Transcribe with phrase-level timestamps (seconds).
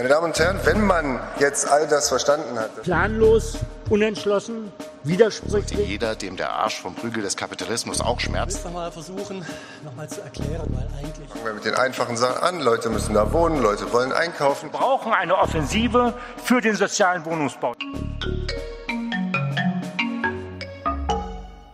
[0.00, 2.84] Meine Damen und Herren, wenn man jetzt all das verstanden hat.
[2.84, 3.58] Planlos,
[3.90, 4.72] unentschlossen,
[5.04, 5.86] widersprüchlich.
[5.86, 8.64] Jeder, dem der Arsch vom Prügel des Kapitalismus auch schmerzt.
[8.64, 9.44] Ich mal versuchen,
[9.84, 11.28] nochmal zu erklären, weil eigentlich.
[11.28, 12.60] Fangen wir mit den einfachen Sachen an.
[12.62, 14.72] Leute müssen da wohnen, Leute wollen einkaufen.
[14.72, 17.74] Wir brauchen eine Offensive für den sozialen Wohnungsbau.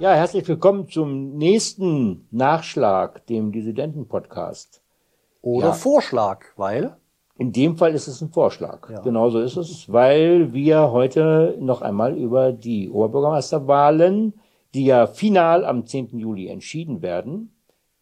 [0.00, 4.82] Ja, herzlich willkommen zum nächsten Nachschlag, dem Dissidenten-Podcast.
[5.42, 5.72] Oder Ja.
[5.74, 6.96] Vorschlag, weil.
[7.38, 8.88] In dem Fall ist es ein Vorschlag.
[8.90, 9.00] Ja.
[9.00, 14.32] Genauso ist es, weil wir heute noch einmal über die Oberbürgermeisterwahlen,
[14.72, 16.18] die ja final am 10.
[16.18, 17.54] Juli entschieden werden,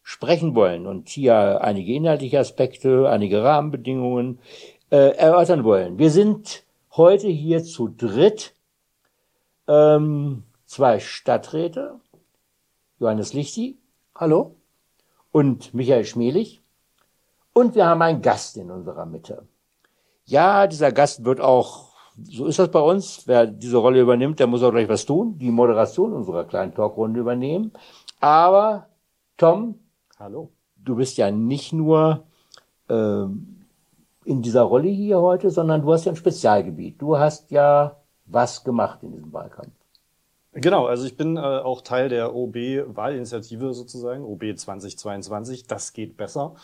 [0.03, 4.39] sprechen wollen und hier einige inhaltliche Aspekte, einige Rahmenbedingungen
[4.89, 5.99] äh, erörtern wollen.
[5.99, 8.53] Wir sind heute hier zu dritt,
[9.67, 11.99] ähm, zwei Stadträte,
[12.99, 13.77] Johannes Lichti
[14.13, 14.55] Hallo?
[15.31, 16.61] und Michael Schmelig.
[17.57, 19.47] Und wir haben einen Gast in unserer Mitte.
[20.25, 24.47] Ja, dieser Gast wird auch, so ist das bei uns, wer diese Rolle übernimmt, der
[24.47, 27.71] muss auch gleich was tun, die Moderation unserer kleinen Talkrunde übernehmen.
[28.19, 28.87] Aber
[29.37, 29.79] Tom,
[30.19, 30.51] Hallo.
[30.75, 32.25] du bist ja nicht nur
[32.89, 33.65] ähm,
[34.25, 37.01] in dieser Rolle hier heute, sondern du hast ja ein Spezialgebiet.
[37.01, 37.95] Du hast ja
[38.25, 39.71] was gemacht in diesem Wahlkampf.
[40.51, 46.55] Genau, also ich bin äh, auch Teil der OB-Wahlinitiative sozusagen, OB 2022, das geht besser.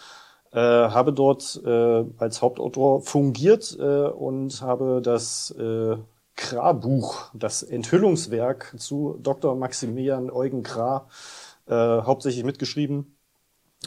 [0.54, 5.96] Äh, habe dort äh, als Hauptautor fungiert äh, und habe das äh,
[6.36, 9.56] Kra-Buch, das Enthüllungswerk zu Dr.
[9.56, 11.08] Maximilian Eugen Kra
[11.68, 13.16] äh, hauptsächlich mitgeschrieben.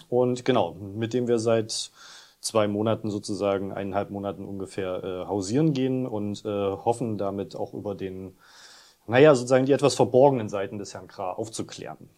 [0.09, 1.91] Und genau, mit dem wir seit
[2.41, 7.95] zwei Monaten sozusagen, eineinhalb Monaten ungefähr äh, hausieren gehen und äh, hoffen damit auch über
[7.95, 8.35] den
[9.07, 12.09] naja, sozusagen die etwas verborgenen Seiten des Herrn Krah aufzuklären.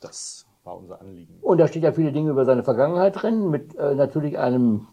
[0.00, 1.38] Das war unser Anliegen.
[1.40, 4.88] Und da steht ja viele Dinge über seine Vergangenheit drin, mit äh, natürlich einem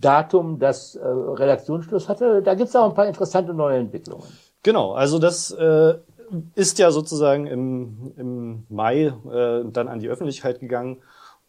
[0.00, 2.42] Datum, das äh, Redaktionsschluss hatte.
[2.42, 4.24] Da gibt's auch ein paar interessante neue Entwicklungen.
[4.62, 5.94] Genau, also das äh,
[6.54, 10.98] ist ja sozusagen im, im Mai äh, dann an die Öffentlichkeit gegangen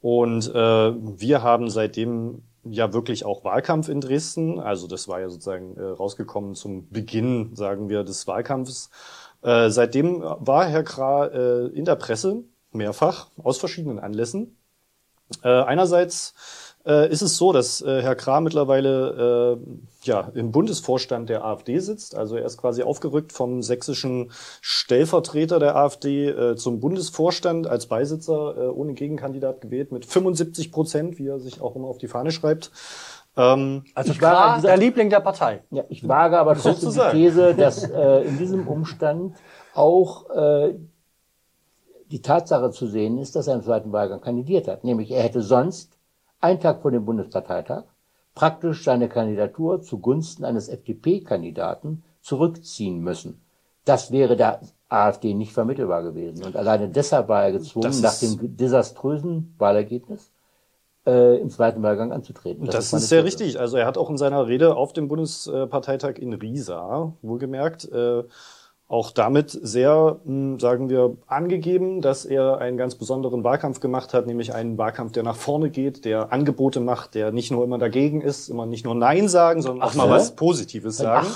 [0.01, 4.59] und äh, wir haben seitdem ja wirklich auch Wahlkampf in Dresden.
[4.59, 8.89] Also das war ja sozusagen äh, rausgekommen zum Beginn, sagen wir, des Wahlkampfes.
[9.43, 14.57] Äh, seitdem war Herr Krah äh, in der Presse mehrfach aus verschiedenen Anlässen.
[15.43, 16.33] Äh, einerseits
[16.85, 21.79] äh, ist es so, dass äh, Herr Krah mittlerweile äh, ja im Bundesvorstand der AfD
[21.79, 22.15] sitzt.
[22.15, 24.31] Also er ist quasi aufgerückt vom sächsischen
[24.61, 31.19] Stellvertreter der AfD äh, zum Bundesvorstand als Beisitzer äh, ohne Gegenkandidat gewählt mit 75 Prozent,
[31.19, 32.71] wie er sich auch immer auf die Fahne schreibt.
[33.37, 35.63] Ähm, Also Ich war der Liebling der Partei.
[35.71, 37.11] Ja, ich wage aber trotzdem die.
[37.11, 39.35] These, dass äh, in diesem Umstand
[39.73, 40.73] auch äh,
[42.11, 44.83] die Tatsache zu sehen ist, dass er im zweiten Wahlgang kandidiert hat.
[44.83, 45.97] Nämlich er hätte sonst,
[46.39, 47.83] einen Tag vor dem Bundesparteitag,
[48.35, 53.41] praktisch seine Kandidatur zugunsten eines FDP-Kandidaten zurückziehen müssen.
[53.85, 56.43] Das wäre der AfD nicht vermittelbar gewesen.
[56.43, 60.31] Und alleine deshalb war er gezwungen, Das nach dem desaströsen Wahlergebnis
[61.05, 62.65] äh, im zweiten Wahlgang anzutreten.
[62.65, 63.59] Das, meine ist sehr richtig.
[63.59, 68.23] Also er hat auch in seiner Rede auf dem Bundesparteitag in Riesa, wohlgemerkt, äh,
[68.91, 74.27] auch damit sehr, mh, sagen wir, angegeben, dass er einen ganz besonderen Wahlkampf gemacht hat,
[74.27, 78.19] nämlich einen Wahlkampf, der nach vorne geht, der Angebote macht, der nicht nur immer dagegen
[78.21, 80.13] ist, immer nicht nur Nein sagen, sondern auch Ach mal so?
[80.13, 81.27] was Positives sagen.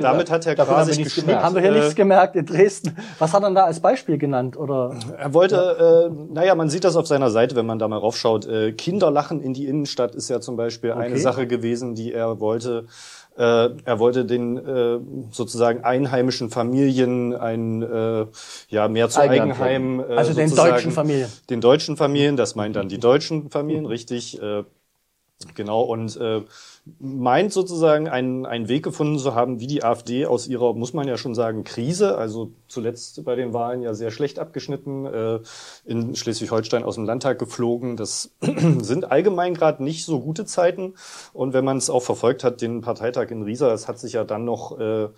[0.00, 1.42] Damit hat Herr nichts geschmückt.
[1.42, 2.96] Haben wir hier Äh, nichts gemerkt in Dresden.
[3.18, 4.56] Was hat er denn da als Beispiel genannt?
[4.56, 7.98] Oder Er wollte, äh, naja, man sieht das auf seiner Seite, wenn man da mal
[7.98, 8.46] raufschaut.
[8.46, 11.18] Äh, Kinderlachen in die Innenstadt ist ja zum Beispiel eine Okay.
[11.18, 12.86] Sache gewesen, die er wollte.
[13.36, 14.98] Äh, er wollte den äh,
[15.30, 18.26] sozusagen einheimischen Familien ein äh,
[18.68, 21.28] ja mehr zu Eigenheim Eigenheim, Also den deutschen Familien.
[21.50, 24.40] den deutschen Familien, das meint dann die deutschen Familien, richtig.
[25.54, 26.42] Genau, und äh,
[26.98, 31.06] meint sozusagen einen, einen Weg gefunden zu haben, wie die AfD aus ihrer, muss man
[31.06, 35.40] ja schon sagen, Krise, also zuletzt bei den Wahlen ja sehr schlecht abgeschnitten, äh,
[35.84, 37.98] in Schleswig-Holstein aus dem Landtag geflogen.
[37.98, 38.30] Das
[38.80, 40.94] sind allgemein gerade nicht so gute Zeiten.
[41.34, 44.24] Und wenn man es auch verfolgt hat, den Parteitag in Riesa, es hat sich ja
[44.24, 45.08] dann noch äh,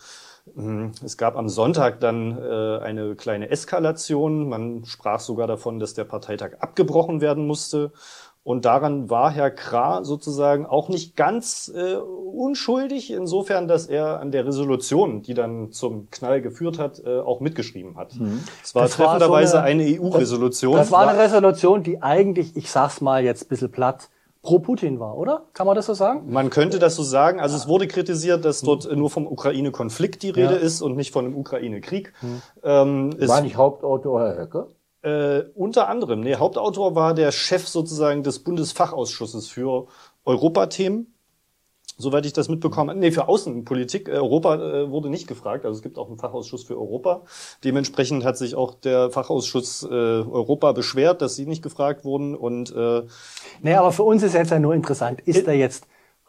[0.54, 0.92] Mhm.
[1.04, 4.48] Es gab am Sonntag dann äh, eine kleine Eskalation.
[4.48, 7.92] Man sprach sogar davon, dass der Parteitag abgebrochen werden musste.
[8.48, 14.30] Und daran war Herr Krah sozusagen auch nicht ganz äh, unschuldig, insofern, dass er an
[14.30, 18.12] der Resolution, die dann zum Knall geführt hat, äh, auch mitgeschrieben hat.
[18.64, 20.76] Es war Das treffenderweise so eine- eine EU-Resolution.
[20.76, 24.08] das war eine Resolution, die eigentlich, ich sag's mal jetzt ein bisschen platt,
[24.40, 25.42] pro Putin war, oder?
[25.52, 26.32] Kann man das so sagen?
[26.32, 27.40] Man könnte das so sagen.
[27.40, 30.60] Also es wurde kritisiert, dass dort äh, nur vom Ukraine-Konflikt die Rede Ja.
[30.60, 32.14] ist und nicht von einem Ukraine-Krieg.
[32.62, 34.68] Ähm, es War nicht Hauptautor Herr Höcke?
[35.02, 39.86] Äh, unter anderem, nee, Hauptautor war der Chef sozusagen des Bundesfachausschusses für
[40.24, 41.14] Europathemen.
[42.00, 44.08] Soweit ich das mitbekommen Nee, für Außenpolitik.
[44.08, 45.64] Äh, Europa äh, wurde nicht gefragt.
[45.64, 47.22] Also es gibt auch einen Fachausschuss für Europa.
[47.64, 52.36] Dementsprechend hat sich auch der Fachausschuss äh, Europa beschwert, dass sie nicht gefragt wurden.
[52.36, 53.02] Und äh,
[53.62, 55.20] Nee, aber für uns ist jetzt ja nur interessant.
[55.22, 55.88] Ist er jetzt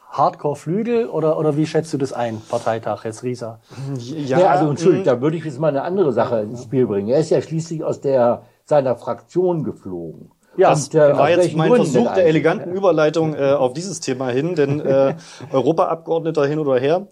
[0.09, 3.59] Hardcore-Flügel oder, oder wie schätzt du das ein, Parteitag, jetzt Risa?
[3.99, 7.09] Ja, also Entschuldigung, da würde ich jetzt mal eine andere Sache ins Spiel bringen.
[7.09, 10.31] Er ist ja schließlich aus der seiner Fraktion geflogen.
[10.57, 13.99] Ja, Das Und, äh, war jetzt mein Gründen Versuch der eleganten Überleitung äh, auf dieses
[13.99, 15.15] Thema hin, denn äh,
[15.51, 17.07] Europaabgeordneter hin oder her,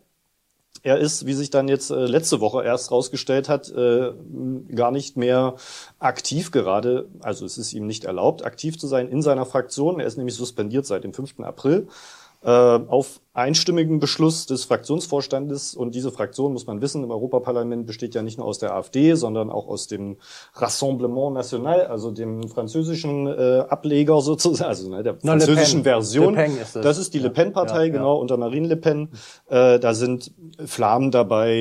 [0.83, 4.11] er ist, wie sich dann jetzt äh, letzte Woche erst rausgestellt hat, äh,
[4.73, 5.55] gar nicht mehr
[5.99, 9.99] aktiv gerade, also es ist ihm nicht erlaubt, aktiv zu sein in seiner Fraktion.
[9.99, 11.39] Er ist nämlich suspendiert seit dem 5.
[11.41, 11.87] April
[12.43, 15.75] äh, auf einstimmigen Beschluss des Fraktionsvorstandes.
[15.75, 19.13] Und diese Fraktion, muss man wissen, im Europaparlament besteht ja nicht nur aus der AfD,
[19.13, 20.17] sondern auch aus dem
[20.55, 25.83] Rassemblement National, also dem französischen äh, Ableger sozusagen, also ne, der Le französischen.
[25.83, 26.35] Version.
[26.35, 26.97] Ist das.
[26.97, 27.91] ist die Le Pen-Partei, Ja, ja.
[27.91, 29.09] genau, unter Marine Le Pen.
[29.47, 30.31] Äh, da sind
[30.65, 31.57] Flamen dabei,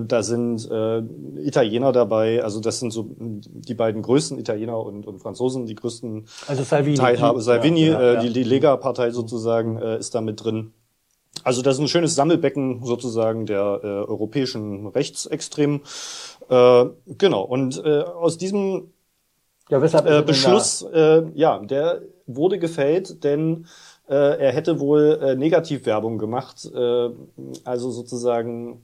[0.00, 0.98] äh, da sind äh,
[1.42, 6.26] Italiener dabei, also das sind so die beiden größten Italiener und, und Franzosen, die größten
[6.46, 6.96] Also Salvini.
[6.98, 7.40] Teilhabe.
[7.40, 8.20] Salvini, Ja, ja, äh, ja.
[8.20, 10.72] die, die Lega-Partei sozusagen, äh, ist da mit drin.
[11.44, 15.82] Also das ist ein schönes Sammelbecken sozusagen der äh, europäischen Rechtsextremen.
[16.48, 16.84] Äh,
[17.18, 17.42] genau.
[17.42, 18.92] Und äh, aus diesem
[19.70, 23.66] Ja, äh, Beschluss, äh, ja, der wurde gefällt, denn
[24.08, 27.10] äh, er hätte wohl äh, Negativwerbung gemacht, äh,
[27.64, 28.82] also sozusagen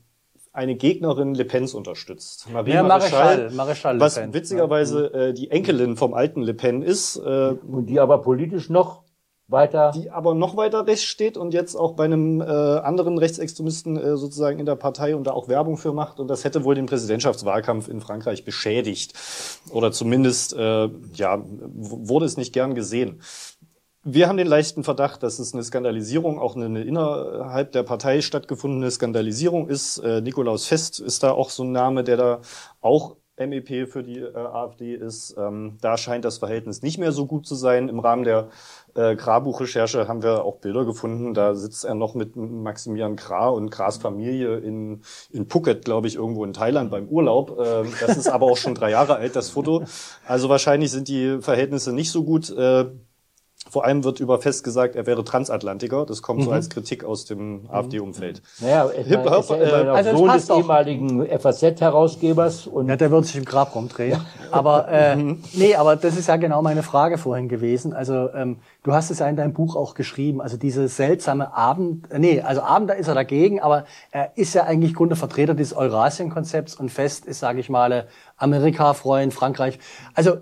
[0.53, 2.49] eine Gegnerin Le Pens unterstützt.
[2.53, 4.35] Marie Ja, Maréchal, Maréchal Le was Pen.
[4.35, 7.55] witzigerweise äh, die Enkelin vom alten Le Pen ist, äh?
[7.71, 9.03] Und die aber politisch noch
[9.51, 9.93] weiter.
[9.95, 14.17] die aber noch weiter rechts steht und jetzt auch bei einem äh, anderen Rechtsextremisten äh,
[14.17, 16.21] sozusagen in der Partei und da auch Werbung für macht.
[16.21, 19.15] Und das hätte wohl den Präsidentschaftswahlkampf in Frankreich beschädigt.
[19.71, 23.21] Oder zumindest, äh, ja, wurde es nicht gern gesehen.
[24.03, 28.23] Wir haben den leichten Verdacht, dass es eine Skandalisierung, auch eine, eine innerhalb der Partei
[28.23, 29.99] stattgefundene Skandalisierung ist.
[29.99, 32.41] Äh, Nikolaus Fest ist da auch so ein Name, der da
[32.81, 35.35] auch MEP für die äh, AfD ist.
[35.39, 37.89] Ähm, da scheint das Verhältnis nicht mehr so gut zu sein.
[37.89, 38.49] Im Rahmen der
[38.95, 41.35] äh, Krah-Buchrecherche haben wir auch Bilder gefunden.
[41.35, 46.17] Da sitzt er noch mit Maximilian Krah und Krahs Familie in, in Phuket, glaube ich,
[46.17, 47.59] irgendwo in Thailand beim Urlaub.
[47.59, 49.85] Ähm, das ist aber auch schon drei Jahre alt, das Foto.
[50.27, 52.51] Also wahrscheinlich sind die Verhältnisse nicht so gut.
[52.51, 52.87] Äh,
[53.71, 56.05] vor allem wird über Fest gesagt, er wäre Transatlantiker.
[56.05, 58.43] Das kommt so als Kritik aus dem AfD-Umfeld.
[58.61, 60.59] Naja, er Hip Hop, ist ja äh, also es Sohn des passt doch.
[60.59, 64.21] ehemaligen FAZ-Herausgebers und Ja, der wird sich im Grab rumdrehen.
[64.51, 65.17] Aber äh,
[65.53, 67.93] nee, aber das ist ja genau meine Frage vorhin gewesen.
[67.93, 70.41] Also ähm, du hast es ja in deinem Buch auch geschrieben.
[70.41, 74.55] Also diese seltsame Abend, äh, nee, also Abend da ist er dagegen, aber er ist
[74.55, 79.79] ja eigentlich Grunde Vertreter des Eurasien-Konzepts und Fest ist, sage ich mal, Amerika-Freund, Frankreich.
[80.15, 80.39] Also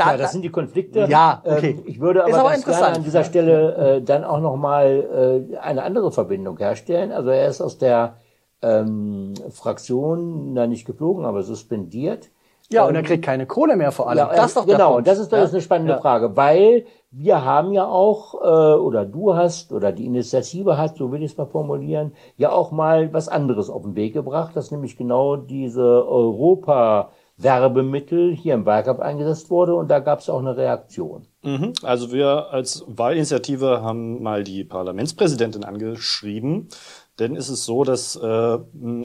[0.00, 1.06] da, Ja, das sind die Konflikte.
[1.08, 1.76] Ja, okay.
[1.78, 5.82] Ähm, ich würde aber, aber gerne an dieser Stelle äh, dann auch nochmal äh, eine
[5.82, 7.12] andere Verbindung herstellen.
[7.12, 8.14] Also er ist aus der
[8.62, 12.28] ähm, Fraktion, na nicht geflogen, aber suspendiert.
[12.72, 14.18] ja, und er kriegt keine Kohle mehr vor allem.
[14.18, 15.44] Ja, das ist doch genau, und das ist doch Ja.
[15.44, 16.00] eine spannende Ja.
[16.00, 21.10] Frage, weil wir haben ja auch, äh, oder du hast, oder die Initiative hat, so
[21.10, 24.70] will ich es mal formulieren, ja auch mal was anderes auf den Weg gebracht, dass
[24.70, 26.04] nämlich genau diese
[27.40, 31.26] Europa-Werbemittel hier im Wahlkampf eingesetzt wurde und da gab es auch eine Reaktion.
[31.42, 31.72] Mhm.
[31.82, 36.68] Also wir als Wahlinitiative haben mal die Parlamentspräsidentin angeschrieben.
[37.18, 38.58] Denn ist es so, dass äh,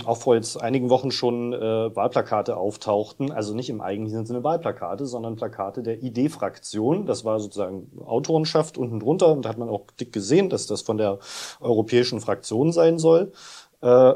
[0.05, 5.05] auch vor jetzt einigen Wochen schon äh, Wahlplakate auftauchten, also nicht im eigentlichen Sinne Wahlplakate,
[5.05, 7.07] sondern Plakate der ID-Fraktion.
[7.07, 10.81] Das war sozusagen Autorenschaft unten drunter und da hat man auch dick gesehen, dass das
[10.81, 11.19] von der
[11.60, 13.33] europäischen Fraktion sein soll.
[13.81, 14.13] Äh,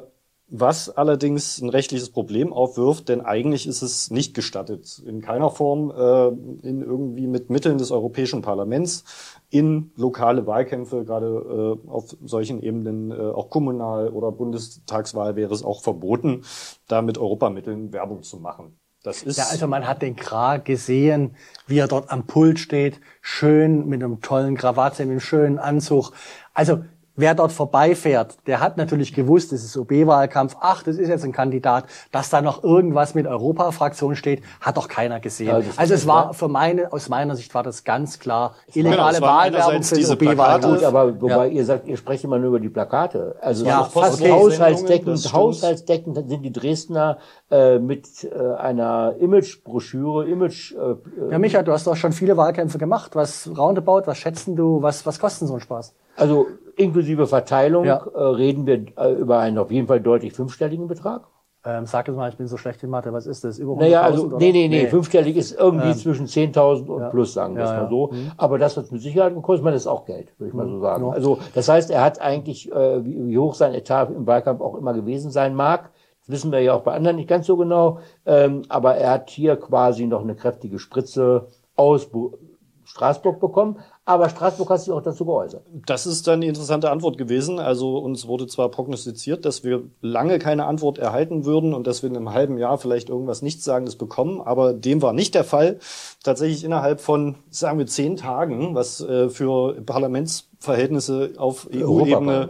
[0.51, 5.91] was allerdings ein rechtliches Problem aufwirft, denn eigentlich ist es nicht gestattet, in keiner Form
[5.91, 6.27] äh,
[6.67, 9.03] in irgendwie mit Mitteln des Europäischen Parlaments
[9.49, 15.63] in lokale Wahlkämpfe, gerade äh, auf solchen Ebenen, äh, auch Kommunal- oder Bundestagswahl wäre es
[15.63, 16.43] auch verboten,
[16.87, 18.77] da mit Europamitteln Werbung zu machen.
[19.03, 21.35] Das ist Ja, also man hat den Krag gesehen,
[21.67, 26.11] wie er dort am Pult steht, schön mit einem tollen Krawatte, mit einem schönen Anzug.
[26.53, 26.83] Also
[27.19, 31.31] wer dort vorbeifährt, der hat natürlich gewusst, das ist OB-Wahlkampf, ach, das ist jetzt ein
[31.31, 35.47] Kandidat, dass da noch irgendwas mit Europa-Fraktion steht, hat doch keiner gesehen.
[35.47, 39.15] Ja, also es war für meine, aus meiner Sicht war das ganz klar Genau, illegale
[39.17, 40.83] es waren Wahlwerbung für den diese OB-Wahlkampf.
[40.83, 41.53] Aber wobei Ja.
[41.53, 43.35] ihr sagt, ihr sprecht immer nur über die Plakate.
[43.41, 44.31] Also Ja, es ist fast okay.
[44.31, 47.17] haushaltsdeckend, haushaltsdeckend sind die Dresdner
[47.51, 50.73] äh, mit äh, einer Imagebroschüre, Image.
[50.75, 53.15] Äh, Ja, Micha, du hast doch schon viele Wahlkämpfe gemacht.
[53.15, 55.95] Was roundabout, was schätzen du, was, was kosten so ein Spaß?
[56.17, 58.05] also inklusive Verteilung Ja.
[58.13, 61.23] äh, reden wir äh, über einen auf jeden Fall deutlich fünfstelligen Betrag.
[61.65, 63.57] Ähm, sag jetzt mal, ich bin so schlecht in Mathe, was ist das?
[63.59, 63.79] Über 100.000?
[63.79, 64.37] Naja, also, oder?
[64.37, 67.09] nee, nee, nee, fünfstellig ist irgendwie Ähm, zwischen 10.000 und ja.
[67.09, 67.89] plus, sagen wir es Ja, mal ja.
[67.89, 68.07] so.
[68.11, 68.31] Mhm.
[68.37, 71.05] Aber das hat mit Sicherheit gekostet, man, ist auch Geld, würde ich mal so sagen.
[71.07, 71.11] Ja.
[71.11, 74.75] Also, das heißt, er hat eigentlich, äh, wie, wie hoch sein Etat im Wahlkampf auch
[74.75, 75.89] immer gewesen sein mag.
[76.29, 77.99] Wissen wir ja auch bei anderen nicht ganz so genau.
[78.25, 82.33] Ähm, aber er hat hier quasi noch eine kräftige Spritze aus Bu
[82.83, 83.77] Straßburg bekommen.
[84.05, 85.63] Aber Straßburg hat sich auch dazu geäußert.
[85.85, 87.59] Das ist dann die interessante Antwort gewesen.
[87.59, 92.09] Also uns wurde zwar prognostiziert, dass wir lange keine Antwort erhalten würden und dass wir
[92.09, 95.77] in einem halben Jahr vielleicht irgendwas Nichtssagendes bekommen, aber dem war nicht der Fall.
[96.23, 99.79] Tatsächlich innerhalb von, sagen wir, zehn Tagen, was äh, für
[100.59, 102.49] Parlamentsverhältnisse auf EU-Ebene,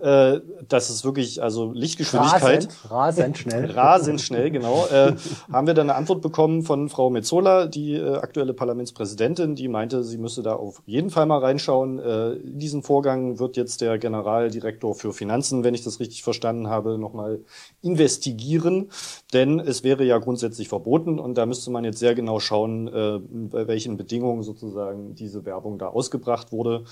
[0.00, 2.68] äh, das ist wirklich, also Lichtgeschwindigkeit.
[2.88, 3.70] Rasend, rasend schnell.
[3.70, 4.86] Rasend schnell, genau.
[4.86, 5.14] Äh,
[5.52, 10.02] haben wir dann eine Antwort bekommen von Frau Metzola, die äh, aktuelle Parlamentspräsidentin, die meinte,
[10.02, 11.98] sie müsse da auf jeden Fall mal reinschauen.
[11.98, 16.68] Äh, in diesen Vorgang wird jetzt der Generaldirektor für Finanzen, wenn ich das richtig verstanden
[16.68, 17.40] habe, nochmal
[17.82, 18.90] investigieren.
[19.32, 23.18] Denn es wäre ja grundsätzlich verboten und da müsste man jetzt sehr genau schauen, äh,
[23.50, 26.84] bei welchen Bedingungen sozusagen diese Werbung da ausgebracht wurde,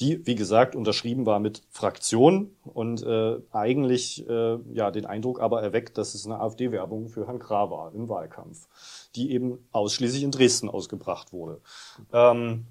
[0.00, 5.62] die, wie gesagt, unterschrieben war mit Fraktion und äh, eigentlich äh, ja den Eindruck aber
[5.62, 8.68] erweckt, dass es eine AfD-Werbung für Herrn Krah war im Wahlkampf,
[9.14, 11.60] die eben ausschließlich in Dresden ausgebracht wurde.
[12.12, 12.66] Ähm,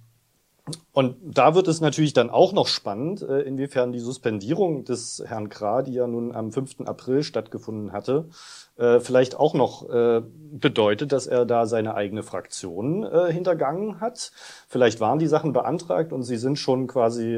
[0.91, 5.47] und da wird es natürlich dann auch noch spannend, äh, inwiefern die Suspendierung des Herrn
[5.49, 6.87] Krah, die ja nun am 5.
[6.87, 8.29] April stattgefunden hatte,
[8.77, 10.21] äh, vielleicht auch noch äh,
[10.51, 14.31] bedeutet, dass er da seine eigene Fraktion hintergangen hat.
[14.67, 17.37] Vielleicht waren die Sachen beantragt und sie sind schon quasi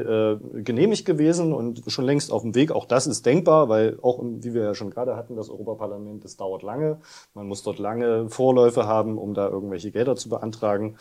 [0.54, 2.72] genehmigt gewesen und schon längst auf dem Weg.
[2.72, 6.36] Auch das ist denkbar, weil auch, wie wir ja schon gerade hatten, das Europaparlament, das
[6.36, 7.00] dauert lange.
[7.34, 10.96] Man muss dort lange Vorläufe haben, um da irgendwelche Gelder zu beantragen.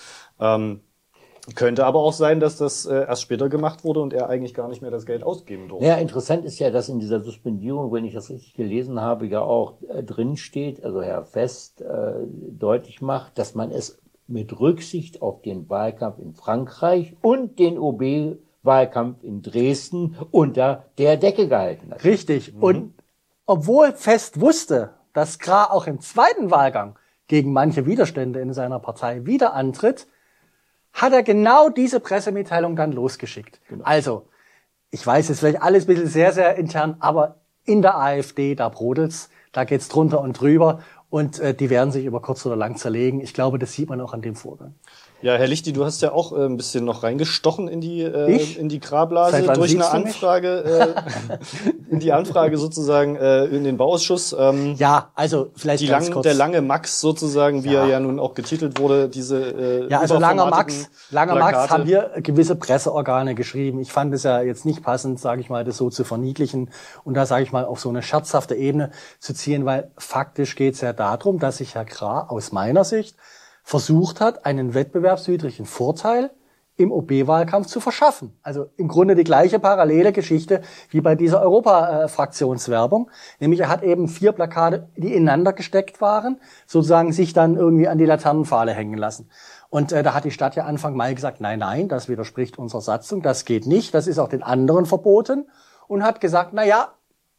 [1.56, 4.68] Könnte aber auch sein, dass das äh, erst später gemacht wurde und er eigentlich gar
[4.68, 5.88] nicht mehr das Geld ausgeben durfte.
[5.88, 9.42] Naja, interessant ist ja, dass in dieser Suspendierung, wenn ich das richtig gelesen habe, ja
[9.42, 15.22] auch äh, drin steht, also Herr Fest äh, deutlich macht, dass man es mit Rücksicht
[15.22, 22.04] auf den Wahlkampf in Frankreich und den OB-Wahlkampf in Dresden unter der Decke gehalten hat.
[22.04, 22.54] Richtig.
[22.62, 22.94] Und
[23.46, 29.26] obwohl Fest wusste, dass Krah auch im zweiten Wahlgang gegen manche Widerstände in seiner Partei
[29.26, 30.08] wieder antritt,
[31.02, 33.60] hat er genau diese Pressemitteilung dann losgeschickt.
[33.84, 34.28] Also,
[34.92, 38.56] ich weiß, es ist vielleicht alles ein bisschen sehr, sehr intern, aber in der AfD,
[38.56, 42.56] da brodelt's, da geht's drunter und drüber und äh, die werden sich über kurz oder
[42.56, 43.22] lang zerlegen.
[43.22, 44.76] Ich glaube, das sieht man auch an dem Vorgang.
[45.22, 48.32] Ja, Herr Lichti, du hast ja auch äh, ein bisschen noch reingestochen in die äh,
[48.32, 48.58] Ich?
[48.58, 48.80] in die
[49.50, 50.06] wann durch eine?
[50.06, 54.34] Anfrage, äh, in die Anfrage sozusagen äh, in den Bauausschuss.
[54.40, 56.24] Ähm, Ja, also vielleicht die ganz lang, kurz.
[56.24, 57.82] der lange Max sozusagen, wie Ja.
[57.82, 61.74] er ja nun auch getitelt wurde, diese äh, Ja, also langer Max, langer Max Plakate.
[61.74, 63.82] haben hier gewisse Presseorgane geschrieben.
[63.82, 66.70] Ich fand es ja jetzt nicht passend, sage ich mal, das so zu verniedlichen
[67.04, 70.76] und da sage ich mal auf so eine scherzhafte Ebene zu ziehen, weil faktisch geht
[70.76, 73.18] es ja darum, dass sich Herr Krah aus meiner Sicht
[73.70, 76.32] versucht hat, einen wettbewerbswidrigen Vorteil
[76.76, 78.36] im OB-Wahlkampf zu verschaffen.
[78.42, 83.12] Also im Grunde die gleiche parallele Geschichte wie bei dieser Europa-Fraktionswerbung.
[83.40, 88.00] Nämlich er hat eben vier Plakate, die ineinander gesteckt waren, sozusagen sich dann irgendwie an
[88.00, 89.30] die Laternenpfahle hängen lassen.
[89.70, 92.82] Und äh, da hat die Stadt ja Anfang Mai gesagt, nein, nein, das widerspricht unserer
[92.82, 95.48] Satzung, das geht nicht, das ist auch den anderen verboten.
[95.88, 96.88] Und hat gesagt, na ja,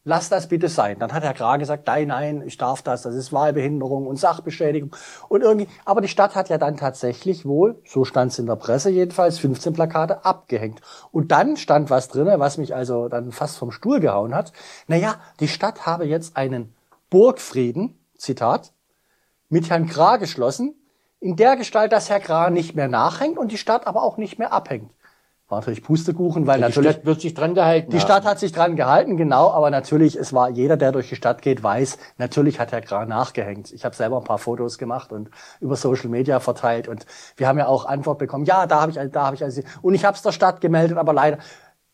[0.03, 0.97] lass das bitte sein.
[0.99, 4.95] Dann hat Herr Krah gesagt, nein, nein, ich darf das, das ist Wahlbehinderung und Sachbeschädigung.
[5.29, 8.55] Und irgendwie, aber die Stadt hat ja dann tatsächlich wohl, so stand es in der
[8.55, 10.81] Presse jedenfalls, 15 Plakate abgehängt.
[11.11, 14.53] Und dann stand was drinne, was mich also dann fast vom Stuhl gehauen hat.
[14.87, 16.73] Naja, die Stadt habe jetzt einen
[17.09, 18.73] Burgfrieden, Zitat,
[19.49, 20.75] mit Herrn Krah geschlossen,
[21.19, 24.39] in der Gestalt, dass Herr Krah nicht mehr nachhängt und die Stadt aber auch nicht
[24.39, 24.91] mehr abhängt.
[25.51, 27.91] War natürlich Pustekuchen, weil Die natürlich Stadt wird sich dran gehalten.
[27.91, 28.05] die haben.
[28.05, 31.41] Stadt hat sich dran gehalten, genau, aber natürlich, es war jeder, der durch die Stadt
[31.41, 33.73] geht, weiß, natürlich hat Herr Krah nachgehängt.
[33.73, 35.29] Ich habe selber ein paar Fotos gemacht und
[35.59, 37.05] über Social Media verteilt und
[37.35, 39.93] wir haben ja auch Antwort bekommen, ja, da habe ich, da habe ich, also, und
[39.93, 41.37] ich habe es der Stadt gemeldet, aber leider.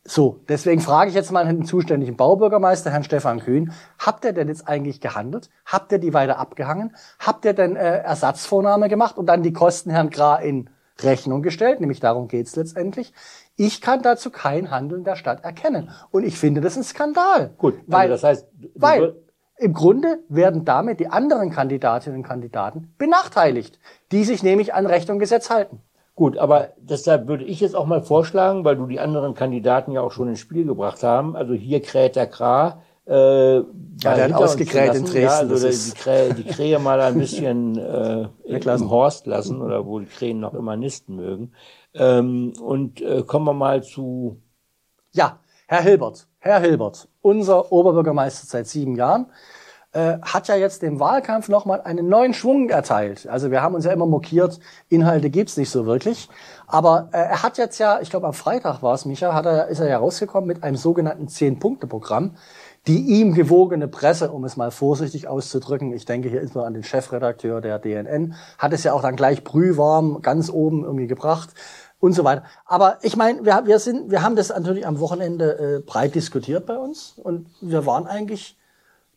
[0.10, 4.48] So, deswegen frage ich jetzt mal den zuständigen Baubürgermeister, Herrn Stefan Kühn, habt ihr denn
[4.48, 5.50] jetzt eigentlich gehandelt?
[5.66, 6.96] Habt ihr die weiter abgehangen?
[7.20, 10.70] Habt ihr denn äh, Ersatzvornahme gemacht und dann die Kosten Herrn Krah in
[11.02, 11.82] Rechnung gestellt?
[11.82, 13.12] Nämlich darum geht's letztendlich.
[13.58, 15.90] Ich kann dazu kein Handeln der Stadt erkennen.
[16.12, 17.52] Und ich finde das ein Skandal.
[17.58, 19.16] Gut, also weil, das heißt, weil
[19.58, 23.80] im Grunde werden damit die anderen Kandidatinnen und Kandidaten benachteiligt,
[24.12, 25.82] die sich nämlich an Recht und Gesetz halten.
[26.14, 30.02] Gut, aber deshalb würde ich jetzt auch mal vorschlagen, weil du die anderen Kandidaten ja
[30.02, 31.36] auch schon ins Spiel gebracht haben.
[31.36, 32.82] Also hier kräht der Kra.
[33.08, 33.64] Äh, ja,
[34.04, 35.06] der hat hinter uns ausgekräht in.
[35.06, 39.86] Dresden, Ja, also die, Krähe, die Krähe mal ein bisschen äh, im Horst lassen oder
[39.86, 41.54] wo die Krähen noch immer nisten mögen.
[41.98, 44.42] Ähm, und äh, kommen wir mal zu
[45.14, 49.28] Ja, Herr Hilbert, Herr Hilbert, unser Oberbürgermeister seit sieben Jahren.
[49.98, 53.28] äh, hat ja jetzt dem Wahlkampf nochmal einen neuen Schwung erteilt.
[53.28, 56.30] Also wir haben uns ja immer mokiert, Inhalte gibt's nicht so wirklich.
[56.68, 59.68] Aber äh, er hat jetzt ja, ich glaube am Freitag war es, Micha, hat er,
[59.68, 62.36] ist er ja rausgekommen mit einem sogenannten Zehn-Punkte-Programm.
[62.86, 66.84] Die ihm gewogene Presse, um es mal vorsichtig auszudrücken, ich denke hier insbesondere an den
[66.84, 71.50] Chefredakteur der DNN, hat es ja auch dann gleich brühwarm ganz oben irgendwie gebracht
[72.00, 72.44] und so weiter.
[72.66, 76.66] Aber ich meine, wir, wir sind, wir haben das natürlich am Wochenende äh, breit diskutiert
[76.66, 78.58] bei uns und wir waren eigentlich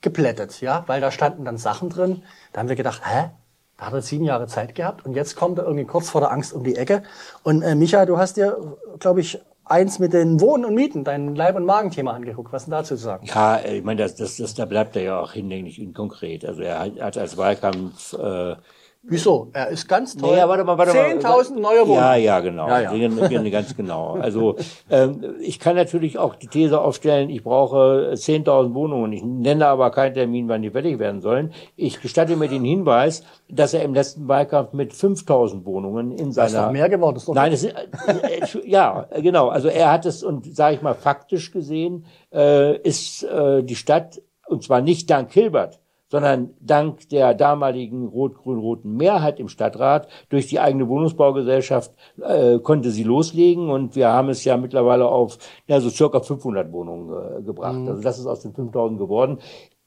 [0.00, 2.22] geplättet, ja, weil da standen dann Sachen drin.
[2.52, 3.30] Da haben wir gedacht, hä?
[3.76, 6.30] Da hat er sieben Jahre Zeit gehabt und jetzt kommt er irgendwie kurz vor der
[6.30, 7.02] Angst um die Ecke.
[7.44, 11.34] Und äh, Micha, du hast dir, glaube ich, eins mit den Wohnen und Mieten, dein
[11.34, 12.52] Leib- und Magenthema angeguckt.
[12.52, 13.26] Was denn dazu zu sagen?
[13.26, 16.44] Ja, ich meine, das, das, das, da bleibt er ja auch hinlänglich inkonkret.
[16.44, 18.56] Also er hat als Wahlkampf äh,
[19.02, 19.49] Wieso?
[19.54, 20.37] Er ist ganz toll.
[20.37, 21.07] Nee, warte mal, warte mal.
[21.07, 21.95] 10.000 neue Wohnungen.
[22.00, 22.69] Ja, ja, genau.
[22.69, 23.49] Ja, ja.
[23.50, 24.19] Ganz genau.
[24.21, 24.57] Also
[24.90, 29.11] ähm, ich kann natürlich auch die These aufstellen, ich brauche 10.000 Wohnungen.
[29.14, 31.54] Ich nenne aber keinen Termin, wann die fertig werden sollen.
[31.76, 36.47] Ich gestatte mir den Hinweis, dass er im letzten Wahlkampf mit 5.000 Wohnungen in Das
[36.49, 36.66] ist seiner...
[36.66, 37.14] doch mehr geworden.
[37.14, 39.49] Das ist doch Nein, es, ist- äh, ja, genau.
[39.49, 42.04] Also er hat es und sage ich mal faktisch gesehen
[42.35, 45.80] äh, ist äh, die Stadt und zwar nicht dank Hilbert,
[46.11, 53.05] sondern dank der damaligen rot-grün-roten Mehrheit im Stadtrat durch die eigene Wohnungsbaugesellschaft äh, konnte sie
[53.05, 57.81] loslegen und wir haben es ja mittlerweile auf ja, so circa 500 Wohnungen äh, gebracht.
[57.87, 59.38] Also das ist aus den 5000 geworden.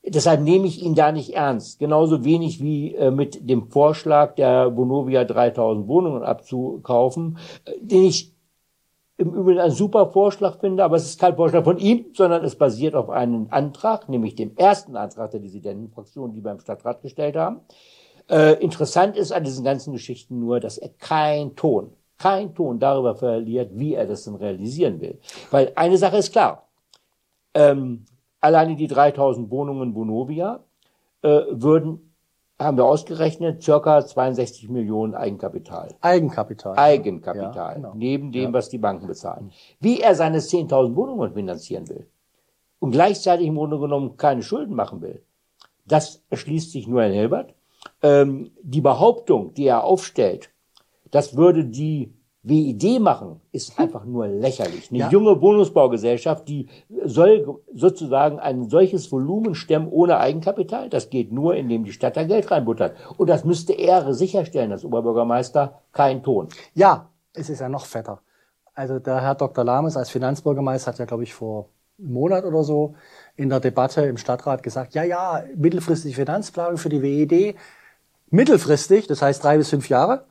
[0.06, 1.80] Deshalb nehme ich ihn da nicht ernst.
[1.80, 8.33] Genauso wenig wie äh, mit dem Vorschlag der Vonovia 3000 Wohnungen abzukaufen, äh, den ich
[9.24, 12.56] im Übrigen einen super Vorschlag finde, aber es ist kein Vorschlag von ihm, sondern es
[12.56, 17.36] basiert auf einem Antrag, nämlich dem ersten Antrag der Dissidentenfraktion, die wir im Stadtrat gestellt
[17.36, 17.62] haben.
[18.30, 23.16] Äh, interessant ist an diesen ganzen Geschichten nur, dass er kein Ton, kein Ton darüber
[23.16, 25.20] verliert, wie er das denn realisieren will.
[25.52, 26.68] Weil eine Sache ist klar,
[27.54, 28.06] ähm,
[28.42, 30.64] alleine die 3000 Wohnungen Vonovia
[31.22, 32.13] äh, würden,
[32.64, 35.90] haben wir ausgerechnet, circa 62 Millionen Eigenkapital.
[36.02, 36.78] Eigenkapital.
[36.78, 37.94] Eigenkapital, Ja, genau.
[37.96, 39.52] neben dem, was die Banken bezahlen.
[39.80, 42.08] Wie er seine 10.000 Wohnungen finanzieren will
[42.80, 45.24] und gleichzeitig im Grunde genommen keine Schulden machen will,
[45.86, 47.54] das erschließt sich nur Herrn Hilbert.
[48.02, 50.50] Ähm, die Behauptung, die er aufstellt,
[51.12, 54.90] das würde die WID machen, ist einfach nur lächerlich.
[54.92, 55.10] Eine Ja.
[55.10, 56.68] junge Wohnungsbaugesellschaft, die
[57.06, 60.90] soll sozusagen ein solches Volumen stemmen ohne Eigenkapital.
[60.90, 62.96] Das geht nur, indem die Stadt da Geld reinbuttert.
[63.18, 66.50] Und das müsste er sicherstellen, als Oberbürgermeister, kein Ton.
[66.74, 68.20] Ja, es ist ja noch fetter.
[68.76, 69.64] Also der Herr Dr.
[69.64, 72.96] Lames als Finanzbürgermeister hat ja, glaube ich, vor einem Monat oder so
[73.38, 77.56] in der Debatte im Stadtrat gesagt, ja, ja, mittelfristige Finanzplanung für die WED,
[78.32, 80.26] mittelfristig, das heißt drei bis fünf Jahre,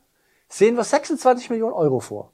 [0.52, 2.32] sehen wir 26 Millionen Euro vor.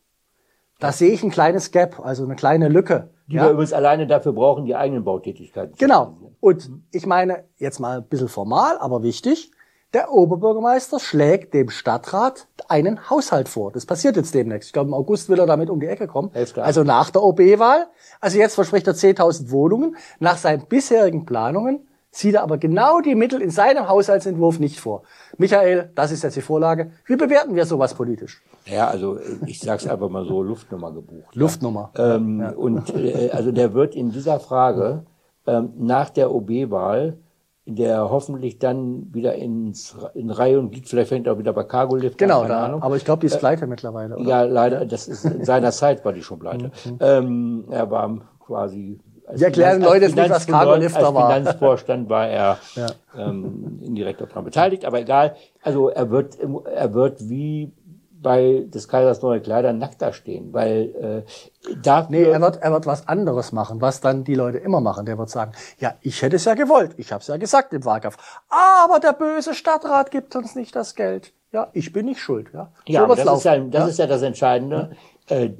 [0.81, 3.11] Da sehe ich ein kleines Gap, also eine kleine Lücke.
[3.27, 5.75] Die wir übrigens alleine dafür brauchen, die eigenen Bautätigkeiten.
[5.75, 6.17] zu Genau.
[6.41, 9.51] Und ich meine, jetzt mal ein bisschen formal, aber wichtig,
[9.95, 13.73] der Oberbürgermeister schlägt dem Stadtrat einen Haushalt vor.
[13.73, 14.69] Das passiert jetzt demnächst.
[14.69, 16.31] Ich glaube, im August will er damit um die Ecke kommen.
[16.57, 17.87] Also nach der OB-Wahl.
[18.21, 19.97] Also jetzt verspricht er 10.000 Wohnungen.
[20.21, 25.03] Nach seinen bisherigen Planungen sieht er aber genau die Mittel in seinem Haushaltsentwurf nicht vor.
[25.37, 26.91] Michael, das ist jetzt die Vorlage.
[27.07, 28.43] Wie bewerten wir sowas politisch?
[28.67, 31.35] Ja, also ich sag's einfach mal so, Luftnummer gebucht.
[31.37, 31.91] Luftnummer.
[31.97, 35.05] Ähm, Und äh, also der wird in dieser Frage
[35.47, 37.19] ähm, nach der OB-Wahl,
[37.67, 41.65] der hoffentlich dann wieder ins, in Reihe und Glied, vielleicht fängt er auch wieder bei
[41.65, 42.83] Cargo Lift an, Genau, keine da, Ahnung.
[42.83, 44.17] aber ich glaube, die ist pleite mittlerweile.
[44.17, 44.27] Oder?
[44.29, 46.71] Ja, leider, das ist in seiner Zeit war die schon pleite.
[47.01, 51.15] ähm, er war quasi als Wir erklären Leute jetzt nicht, was Finanz- Cargo Lifter als
[51.15, 51.33] war.
[51.35, 52.87] Finanzvorstand war er Ja.
[53.17, 55.37] ähm, indirekt daran beteiligt, aber egal.
[55.63, 57.73] Also er wird, er wird wie
[58.21, 61.25] bei des Kaisers neue Kleider nackt da stehen, weil
[61.67, 64.81] äh, dafür Nee, er wird, er wird was anderes machen, was dann die Leute immer
[64.81, 65.07] machen.
[65.07, 67.85] Der wird sagen, ja, ich hätte es ja gewollt, ich habe es ja gesagt im
[67.85, 68.17] Wahlkampf,
[68.49, 71.33] aber der böse Stadtrat gibt uns nicht das Geld.
[71.53, 72.49] Ja, ich bin nicht schuld.
[72.53, 74.91] Ja, Ja, so das, ist ja, das ist ja das Entscheidende.
[75.29, 75.51] Äh,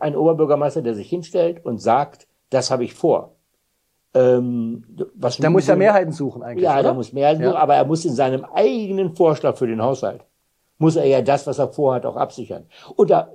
[0.00, 3.32] ein Oberbürgermeister, der sich hinstellt und sagt, das habe ich vor.
[4.14, 6.64] Ähm, was der muss ja Mehrheiten suchen eigentlich.
[6.64, 7.50] Ja, der muss Mehrheiten Ja.
[7.50, 10.24] suchen, aber er muss in seinem eigenen Vorschlag für den Haushalt,
[10.78, 12.64] muss er ja das, was er vorhat, auch absichern.
[12.96, 13.28] Und da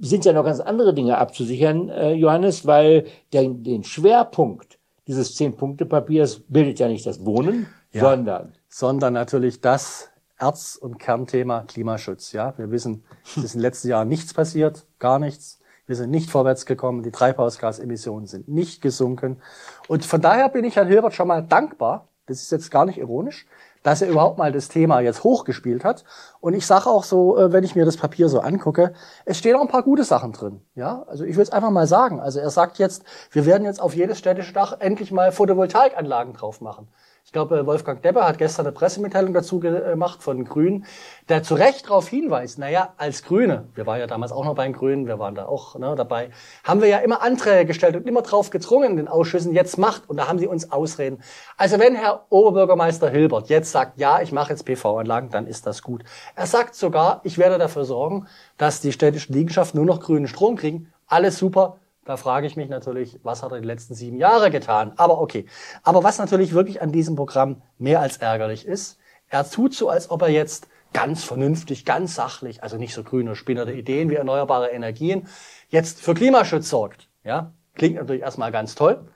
[0.00, 6.40] sind ja noch ganz andere Dinge abzusichern, äh, Johannes, weil der, den Schwerpunkt dieses Zehn-Punkte-Papiers
[6.48, 12.32] bildet ja nicht das Wohnen, sondern sondern natürlich das Erz- und Kernthema Klimaschutz.
[12.32, 13.04] Ja, wir wissen,
[13.36, 15.60] es ist in den letzten Jahren nichts passiert, gar nichts.
[15.86, 19.40] Wir sind nicht vorwärts gekommen, die Treibhausgasemissionen sind nicht gesunken.
[19.88, 22.98] Und von daher bin ich Herrn Hilbert schon mal dankbar, das ist jetzt gar nicht
[22.98, 23.46] ironisch,
[23.84, 26.04] dass er überhaupt mal das Thema jetzt hochgespielt hat.
[26.40, 28.94] Und ich sage auch so, äh, wenn ich mir das Papier so angucke,
[29.24, 30.60] es stehen auch ein paar gute Sachen drin.
[30.74, 32.18] Ja, also ich will es einfach mal sagen.
[32.18, 36.60] Also er sagt jetzt, wir werden jetzt auf jedes städtische Dach endlich mal Photovoltaikanlagen drauf
[36.60, 36.88] machen.
[37.36, 40.86] Ich glaube, Wolfgang Depper hat gestern eine Pressemitteilung dazu gemacht von Grünen,
[41.28, 44.64] der zu Recht darauf hinweist, naja, als Grüne, wir waren ja damals auch noch bei
[44.64, 46.30] den Grünen, wir waren da auch ne, dabei,
[46.64, 50.08] haben wir ja immer Anträge gestellt und immer drauf gedrungen in den Ausschüssen, jetzt macht,
[50.08, 51.18] und da haben sie uns Ausreden.
[51.58, 55.82] Also wenn Herr Oberbürgermeister Hilbert jetzt sagt, ja, ich mache jetzt PV-Anlagen, dann ist das
[55.82, 56.04] gut.
[56.36, 60.56] Er sagt sogar, ich werde dafür sorgen, dass die städtischen Liegenschaften nur noch grünen Strom
[60.56, 60.90] kriegen.
[61.06, 64.92] Alles super, da frage ich mich natürlich, was hat er die letzten sieben Jahre getan?
[64.96, 65.46] Aber okay.
[65.82, 70.08] Aber was natürlich wirklich an diesem Programm mehr als ärgerlich ist, er tut so, als
[70.08, 74.68] ob er jetzt ganz vernünftig, ganz sachlich, also nicht so grüne spinnerte Ideen wie erneuerbare
[74.68, 75.26] Energien,
[75.68, 77.08] jetzt für Klimaschutz sorgt.
[77.24, 79.08] Ja, klingt natürlich erstmal ganz toll,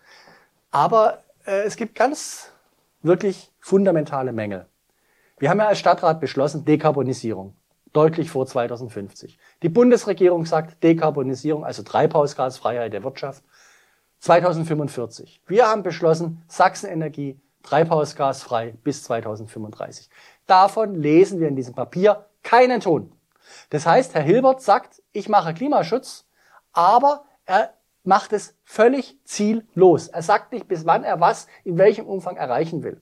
[0.72, 2.52] aber äh, es gibt ganz
[3.02, 4.66] wirklich fundamentale Mängel.
[5.38, 7.54] Wir haben ja als Stadtrat beschlossen, Dekarbonisierung
[7.92, 9.38] deutlich vor 2050.
[9.62, 13.42] Die Bundesregierung sagt Dekarbonisierung, also Treibhausgasfreiheit der Wirtschaft,
[14.20, 15.42] 2045.
[15.46, 20.08] Wir haben beschlossen, Sachsenenergie treibhausgasfrei bis 2035.
[20.46, 23.12] Davon lesen wir in diesem Papier keinen Ton.
[23.70, 26.26] Das heißt, Herr Hilbert sagt, ich mache Klimaschutz,
[26.72, 27.74] aber er
[28.04, 30.08] macht es völlig ziellos.
[30.08, 33.00] Er sagt nicht, bis wann er was in welchem Umfang erreichen will.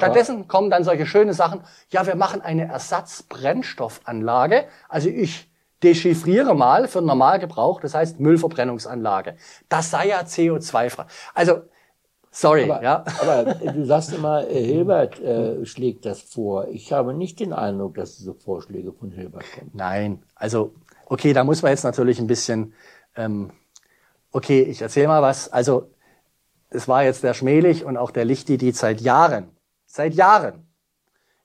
[0.00, 4.64] Stattdessen kommen dann solche schöne Sachen, ja, wir machen eine Ersatzbrennstoffanlage.
[4.88, 5.50] Also ich
[5.82, 9.36] dechiffriere mal für Normalgebrauch, das heißt Müllverbrennungsanlage.
[9.68, 11.06] Das sei ja CO2-frei.
[11.34, 11.62] Also,
[12.30, 13.04] sorry, aber, ja.
[13.20, 16.68] Aber du sagst immer, äh, Hilbert äh, schlägt das vor.
[16.68, 19.70] Ich habe nicht den Eindruck, dass diese Vorschläge von Hilbert kommen.
[19.72, 20.74] Nein, also,
[21.06, 22.74] okay, da muss man jetzt natürlich ein bisschen,
[23.16, 23.52] ähm,
[24.32, 25.50] okay, ich erzähle mal was.
[25.50, 25.90] Also,
[26.68, 29.48] es war jetzt der Schmelig und auch der Lichti, die seit Jahren
[29.90, 30.66] seit Jahren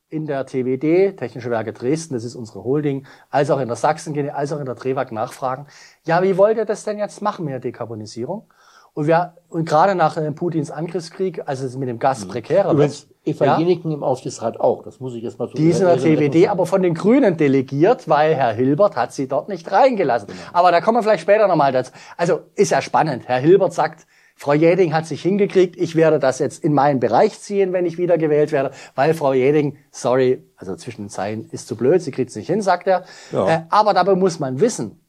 [0.08, 4.29] in der TWD, Technische Werke Dresden, das ist unsere Holding, als auch in der Sachsen,
[4.29, 5.65] als auch in der Trewag nachfragen,
[6.05, 8.47] ja, wie wollt ihr das denn jetzt machen mit der Dekarbonisierung?
[8.93, 12.29] Und wir, und gerade nach äh, Putins Angriffskrieg, also es mit dem Gas mhm.
[12.29, 15.81] prekärer Übrigens, Eva ja, im Aufsichtsrat auch, das muss ich jetzt mal so Die ist
[15.81, 19.69] in der TWD aber von den Grünen delegiert, weil Herr Hilbert hat sie dort nicht
[19.69, 20.27] reingelassen.
[20.27, 20.39] Genau.
[20.53, 21.91] Aber da kommen wir vielleicht später nochmal dazu.
[22.15, 23.27] Also ist ja spannend.
[23.27, 24.05] Herr Hilbert sagt,
[24.36, 25.78] Frau Jäding hat sich hingekriegt.
[25.78, 29.34] Ich werde das jetzt in meinen Bereich ziehen, wenn ich wieder gewählt werde, weil Frau
[29.34, 32.88] Jäding, sorry, also zwischen den Zeilen ist zu blöd, sie kriegt es nicht hin, sagt
[32.88, 33.06] er.
[33.32, 33.50] Ja.
[33.50, 35.00] Äh, aber dabei muss man wissen,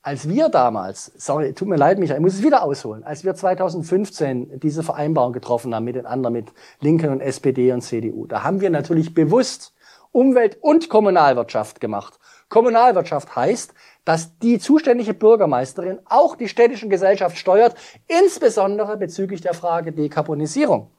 [0.00, 3.34] als wir damals, sorry, tut mir leid, Michael, ich muss es wieder ausholen, als wir
[3.34, 8.42] 2015 diese Vereinbarung getroffen haben mit den anderen, mit Linken und SPD und CDU, da
[8.42, 9.72] haben wir natürlich bewusst
[10.12, 12.18] Umwelt- und Kommunalwirtschaft gemacht.
[12.48, 13.74] Kommunalwirtschaft heißt,
[14.04, 17.74] dass die zuständige Bürgermeisterin auch die städtischen Gesellschaft steuert,
[18.06, 20.90] insbesondere bezüglich der Frage Dekarbonisierung.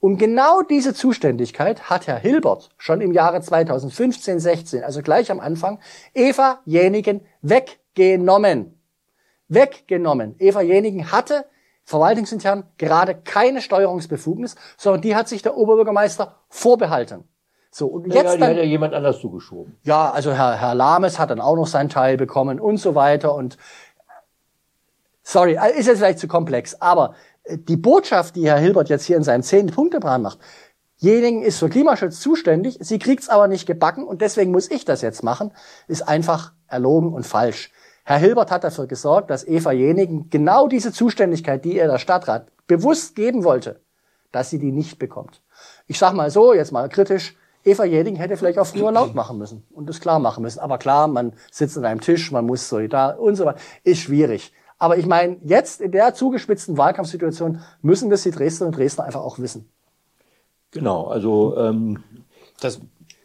[0.00, 5.38] Um genau diese Zuständigkeit hat Herr Hilbert schon im Jahre 2015, 16, also gleich am
[5.38, 5.78] Anfang,
[6.12, 8.80] Eva Jenigen weggenommen.
[9.46, 10.34] Weggenommen.
[10.40, 11.44] Eva Jenigen hatte
[11.84, 17.22] verwaltungsintern gerade keine Steuerungsbefugnis, sondern die hat sich der Oberbürgermeister vorbehalten.
[17.74, 19.78] So, und jetzt ja, die dann, hat ja jemand anders zugeschoben.
[19.82, 23.34] Ja, also Herr, Herr Lames hat dann auch noch seinen Teil bekommen und so weiter
[23.34, 23.56] und
[25.22, 29.16] sorry, ist jetzt vielleicht zu komplex, aber äh, die Botschaft, die Herr Hilbert jetzt hier
[29.16, 30.38] in seinem zehnten Punkteplan macht,
[30.98, 35.00] Jenigen ist für Klimaschutz zuständig, sie kriegt's aber nicht gebacken und deswegen muss ich das
[35.00, 35.50] jetzt machen,
[35.88, 37.72] ist einfach erlogen und falsch.
[38.04, 42.48] Herr Hilbert hat dafür gesorgt, dass Eva Jenigen genau diese Zuständigkeit, die er der Stadtrat
[42.66, 43.80] bewusst geben wollte,
[44.30, 45.42] dass sie die nicht bekommt.
[45.86, 49.38] Ich sag mal so, jetzt mal kritisch, Eva Jeding hätte vielleicht auch früher laut machen
[49.38, 50.58] müssen und das klar machen müssen.
[50.58, 53.60] Aber klar, man sitzt an einem Tisch, man muss solidar und so weiter.
[53.84, 54.52] Ist schwierig.
[54.78, 59.20] Aber ich meine, jetzt in der zugespitzten Wahlkampfsituation müssen das die Dresdner und Dresdner einfach
[59.20, 59.68] auch wissen.
[60.72, 62.02] Genau, also ähm,
[62.60, 62.80] das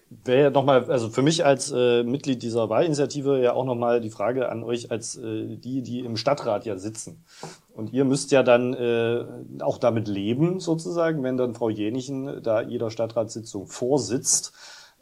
[0.10, 4.10] wäre ja nochmal, also für mich als äh, Mitglied dieser Wahlinitiative ja auch nochmal die
[4.10, 7.24] Frage an euch als äh, die, die im Stadtrat ja sitzen.
[7.74, 9.26] Und ihr müsst ja dann äh,
[9.62, 14.54] auch damit leben, sozusagen, wenn dann Frau Jenichen da jeder Stadtratssitzung vorsitzt.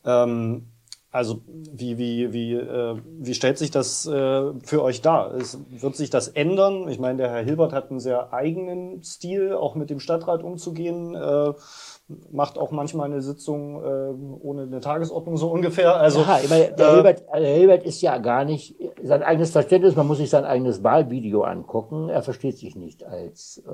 [0.03, 0.67] Ähm,
[1.15, 5.33] also wie, wie, wie, äh, wie stellt sich das äh, für euch dar?
[5.35, 6.89] Es, wird sich das ändern?
[6.89, 11.15] Ich meine, der Herr Hilbert hat einen sehr eigenen Stil, auch mit dem Stadtrat umzugehen.
[11.15, 11.53] Äh,
[12.31, 15.95] macht auch manchmal eine Sitzung äh, ohne eine Tagesordnung so ungefähr.
[15.95, 19.95] Also ja, meine, der, äh, Hilbert, der Hilbert ist ja gar nicht sein eigenes Verständnis.
[19.95, 22.09] Man muss sich sein eigenes Wahlvideo angucken.
[22.09, 23.71] Er versteht sich nicht als äh,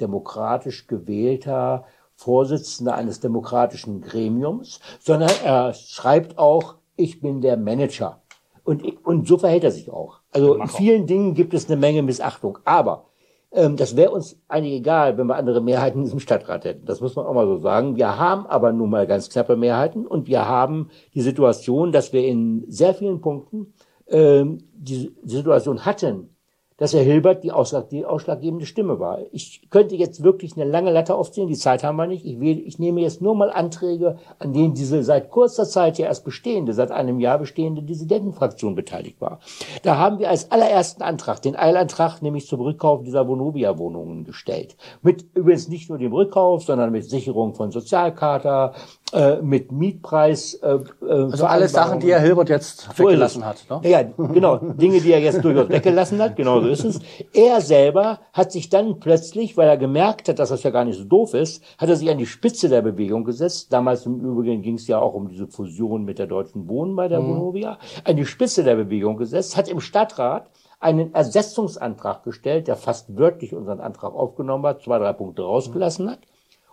[0.00, 1.84] demokratisch gewählter
[2.16, 8.20] Vorsitzender eines demokratischen Gremiums, sondern er schreibt auch: Ich bin der Manager.
[8.62, 10.20] Und, und so verhält er sich auch.
[10.32, 12.58] Also in vielen Dingen gibt es eine Menge Missachtung.
[12.64, 13.06] Aber
[13.54, 16.86] das wäre uns eigentlich egal, wenn wir andere Mehrheiten in diesem Stadtrat hätten.
[16.86, 17.96] Das muss man auch mal so sagen.
[17.96, 22.26] Wir haben aber nun mal ganz knappe Mehrheiten und wir haben die Situation, dass wir
[22.26, 23.72] in sehr vielen Punkten
[24.08, 26.33] ähm, die Situation hatten,
[26.76, 29.20] dass Herr Hilbert die, ausschlag, die ausschlaggebende Stimme war.
[29.30, 32.24] Ich könnte jetzt wirklich eine lange Latte aufziehen, die Zeit haben wir nicht.
[32.24, 36.06] Ich, will, ich nehme jetzt nur mal Anträge, an denen diese seit kurzer Zeit ja
[36.06, 39.38] erst bestehende, seit einem Jahr bestehende Dissidentenfraktion beteiligt war.
[39.82, 44.76] Da haben wir als allerersten Antrag den Eilantrag, nämlich zum Rückkauf dieser Vonovia-Wohnungen gestellt.
[45.02, 48.72] Mit übrigens nicht nur dem Rückkauf, sondern mit Sicherung von Sozialkarte,
[49.14, 50.54] äh, mit Mietpreis.
[50.54, 53.64] Äh, also alle Sachen, die Herr Hilbert jetzt weggelassen hat.
[53.70, 53.80] Ne?
[53.88, 54.56] Ja, genau.
[54.56, 56.98] Dinge, die er jetzt durchaus weggelassen hat, genau so ist es.
[57.32, 60.98] Er selber hat sich dann plötzlich, weil er gemerkt hat, dass das ja gar nicht
[60.98, 63.72] so doof ist, hat er sich an die Spitze der Bewegung gesetzt.
[63.72, 67.06] Damals im Übrigen ging es ja auch um diese Fusion mit der Deutschen Wohnen bei
[67.06, 67.28] der mhm.
[67.28, 67.78] Vonovia.
[68.02, 70.50] An die Spitze der Bewegung gesetzt, hat im Stadtrat
[70.80, 76.18] einen Ersetzungsantrag gestellt, der fast wörtlich unseren Antrag aufgenommen hat, zwei, drei Punkte rausgelassen hat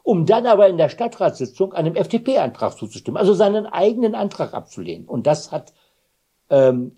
[0.04, 5.08] um dann aber in der Stadtratssitzung einem FDP-Antrag zuzustimmen, also seinen eigenen Antrag abzulehnen.
[5.08, 5.74] Und das hat,
[6.50, 6.98] ähm,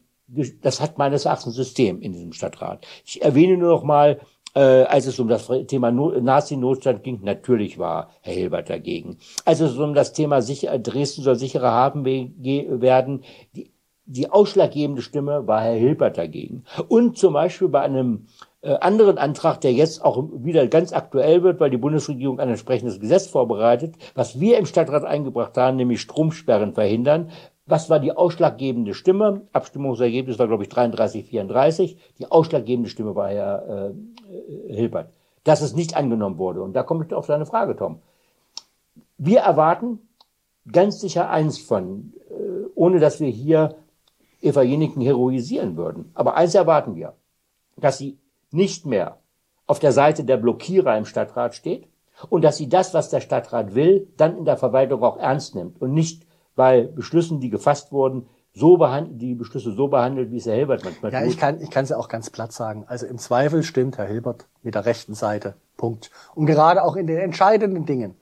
[0.62, 2.86] das hat meines Erachtens System in diesem Stadtrat.
[3.06, 4.20] Ich erwähne nur noch mal,
[4.56, 9.18] äh, als es um das Thema no Nazi-Notstand ging, natürlich war Herr Hilbert dagegen.
[9.46, 13.24] Als es um das Thema sicher, Dresden soll sicherer haben werden,
[13.56, 13.72] die,
[14.06, 16.63] die ausschlaggebende Stimme war Herr Hilbert dagegen.
[16.88, 18.28] Und zum Beispiel bei einem
[18.69, 23.28] anderen Antrag, der jetzt auch wieder ganz aktuell wird, weil die Bundesregierung ein entsprechendes Gesetz
[23.28, 27.30] vorbereitet, was wir im Stadtrat eingebracht haben, nämlich Stromsperren verhindern.
[27.65, 29.47] Was war die ausschlaggebende Stimme?
[29.54, 31.97] Abstimmungsergebnis war, glaube ich, 33, 34.
[32.19, 33.91] Die ausschlaggebende Stimme war Herr
[34.69, 35.12] äh, Hilbert.
[35.43, 36.62] Dass es nicht angenommen wurde.
[36.62, 37.99] Und da komme ich auf deine Frage, Tom.
[39.17, 39.99] Wir erwarten
[40.71, 43.76] ganz sicher eins von, äh, ohne dass wir hier
[44.41, 46.12] Eva Jeniken heroisieren würden.
[46.13, 47.13] Aber eins erwarten wir,
[47.78, 48.17] dass sie
[48.54, 49.20] nicht mehr
[49.66, 51.88] auf der Seite der Blockierer im Stadtrat steht
[52.30, 55.82] und dass sie das, was der Stadtrat will, dann in der Verwaltung auch ernst nimmt
[55.82, 60.46] und nicht bei Beschlüssen, die gefasst wurden, so behandelt, die Beschlüsse so behandelt, wie es
[60.46, 61.28] Herr Hilbert manchmal ja, tut.
[61.28, 62.86] Ja, ich kann, ich kann es ja auch ganz platt sagen.
[62.88, 65.56] Also im Zweifel stimmt Herr Hilbert mit der rechten Seite.
[65.76, 66.12] Punkt.
[66.36, 68.16] Und gerade auch in den entscheidenden Dingen.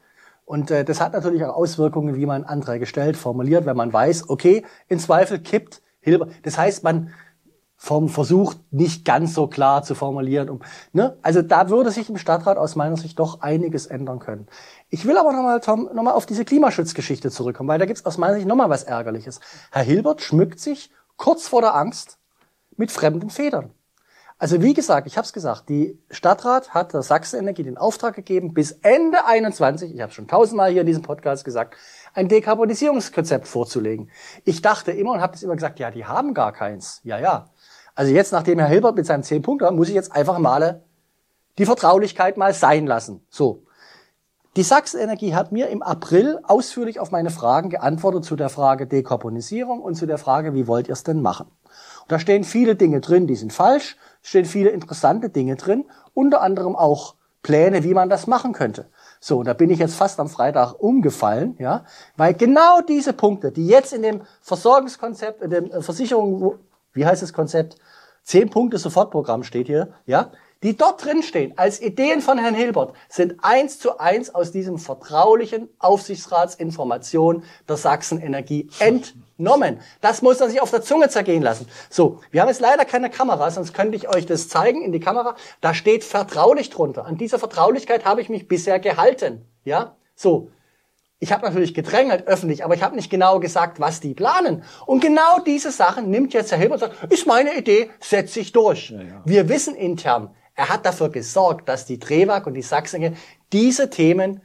[0.45, 4.29] Und äh, das hat natürlich auch Auswirkungen, wie man Anträge stellt, formuliert, wenn man weiß,
[4.29, 6.31] okay, im Zweifel kippt Hilbert.
[6.43, 7.11] Das heißt, man,
[7.83, 10.51] vom versucht, nicht ganz so klar zu formulieren.
[10.51, 10.59] Um,
[10.93, 11.17] ne?
[11.23, 14.45] Also da würde sich im Stadtrat aus meiner Sicht doch einiges ändern können.
[14.91, 18.35] Ich will aber nochmal, Tom, nochmal auf diese Klimaschutzgeschichte zurückkommen, weil da gibt's aus meiner
[18.35, 19.39] Sicht nochmal was Ärgerliches.
[19.71, 22.19] Herr Hilbert schmückt sich kurz vor der Angst
[22.77, 23.71] mit fremden Federn.
[24.37, 28.53] Also wie gesagt, ich habe es gesagt, die Stadtrat hat der Sachsenenergie den Auftrag gegeben,
[28.53, 31.75] bis Ende 21, ich habe schon tausendmal hier in diesem Podcast gesagt,
[32.13, 34.09] ein Dekarbonisierungskonzept vorzulegen.
[34.43, 37.01] Ich dachte immer und habe das immer gesagt, ja, die haben gar keins.
[37.03, 37.49] Ja, ja.
[37.95, 40.83] Also jetzt, nachdem Herr Hilbert mit seinem 10 Punkten, muss ich jetzt einfach mal
[41.57, 43.25] die Vertraulichkeit mal sein lassen.
[43.29, 43.63] So.
[44.57, 49.81] Die Sachsenergie hat mir im April ausführlich auf meine Fragen geantwortet zu der Frage Dekarbonisierung
[49.81, 51.47] und zu der Frage, wie wollt ihr es denn machen?
[52.01, 56.41] Und da stehen viele Dinge drin, die sind falsch, stehen viele interessante Dinge drin, unter
[56.41, 58.87] anderem auch Pläne, wie man das machen könnte.
[59.21, 61.85] So, und da bin ich jetzt fast am Freitag umgefallen, ja,
[62.17, 66.59] weil genau diese Punkte, die jetzt in dem Versorgungskonzept, in dem Versicherung,
[66.93, 67.77] wie heißt das Konzept?
[68.23, 70.31] Zehn Punkte Sofortprogramm steht hier, ja?
[70.63, 74.77] Die dort drin stehen als Ideen von Herrn Hilbert sind eins zu eins aus diesem
[74.77, 79.79] vertraulichen Aufsichtsratsinformation der Sachsen Energie entnommen.
[80.01, 81.67] Das muss man sich auf der Zunge zergehen lassen.
[81.89, 84.99] So, wir haben jetzt leider keine Kamera, sonst könnte ich euch das zeigen in die
[84.99, 85.35] Kamera.
[85.61, 87.07] Da steht vertraulich drunter.
[87.07, 89.47] An dieser Vertraulichkeit habe ich mich bisher gehalten.
[89.63, 90.51] Ja, so.
[91.23, 94.63] Ich habe natürlich gedrängelt öffentlich, aber ich habe nicht genau gesagt, was die planen.
[94.87, 98.51] Und genau diese Sachen nimmt jetzt Herr Hilbert und sagt, ist meine Idee, setze ich
[98.51, 98.89] durch.
[98.89, 99.21] Ja, ja.
[99.23, 103.15] Wir wissen intern, er hat dafür gesorgt, dass die Drewag und die Sachsen
[103.53, 104.41] diese Themen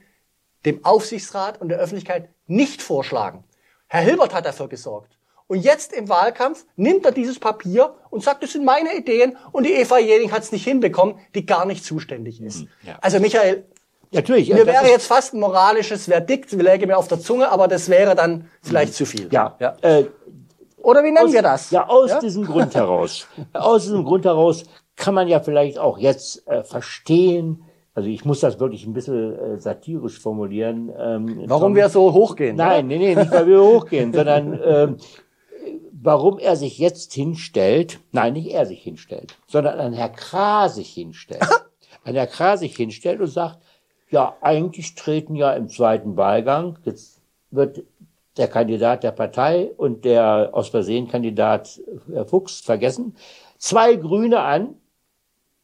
[0.67, 3.45] dem Aufsichtsrat und der Öffentlichkeit nicht vorschlagen.
[3.87, 5.17] Herr Hilbert hat dafür gesorgt.
[5.47, 9.65] Und jetzt im Wahlkampf nimmt er dieses Papier und sagt, das sind meine Ideen und
[9.65, 12.65] die Eva Jening hat es nicht hinbekommen, die gar nicht zuständig ist.
[12.65, 12.99] Mhm, ja.
[13.01, 13.65] Also Michael,
[14.13, 14.53] Natürlich.
[14.53, 18.15] Mir wäre jetzt fast ein moralisches Verdikt, läge mir auf der Zunge, aber das wäre
[18.15, 19.29] dann vielleicht zu viel.
[19.31, 19.57] Ja.
[19.59, 19.77] ja.
[19.83, 20.07] Äh,
[20.79, 21.71] Oder wie nennen aus, wir das?
[21.71, 22.21] Ja, aus ja?
[22.21, 23.27] diesem Grund heraus.
[23.53, 24.65] aus diesem Grund heraus
[24.95, 27.65] kann man ja vielleicht auch jetzt äh, verstehen,
[27.97, 30.93] also ich muss das wirklich ein bisschen äh, satirisch formulieren.
[30.99, 32.55] Ähm, warum wir so hochgehen?
[32.55, 34.97] Nein, nee, nee, nicht weil wir hochgehen, sondern ähm,
[35.93, 40.93] warum er sich jetzt hinstellt, nein, nicht er sich hinstellt, sondern ein Herr Kra sich
[40.93, 41.43] hinstellt.
[42.05, 43.61] ein Herr Kra sich hinstellt und sagt,
[44.11, 47.83] ja, eigentlich treten ja im zweiten Wahlgang, jetzt wird
[48.37, 51.81] der Kandidat der Partei und der aus Versehen Kandidat
[52.13, 53.17] Herr Fuchs vergessen,
[53.59, 54.75] zwei Grüne an,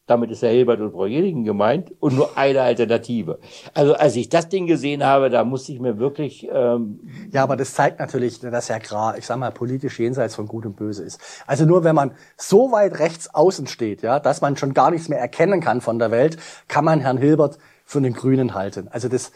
[0.05, 3.39] Damit ist Herr Hilbert und Frau Jenigen gemeint und nur eine Alternative.
[3.73, 6.45] Also als ich das Ding gesehen habe, da musste ich mir wirklich.
[6.51, 6.99] Ähm,
[7.31, 10.65] ja, aber das zeigt natürlich, dass Herr Gra, ich sag mal, politisch jenseits von Gut
[10.65, 11.21] und Böse ist.
[11.47, 15.07] Also nur wenn man so weit rechts außen steht, ja, dass man schon gar nichts
[15.07, 16.35] mehr erkennen kann von der Welt,
[16.67, 17.57] kann man Herrn Hilbert
[17.93, 18.87] für den Grünen halten.
[18.91, 19.31] Also das,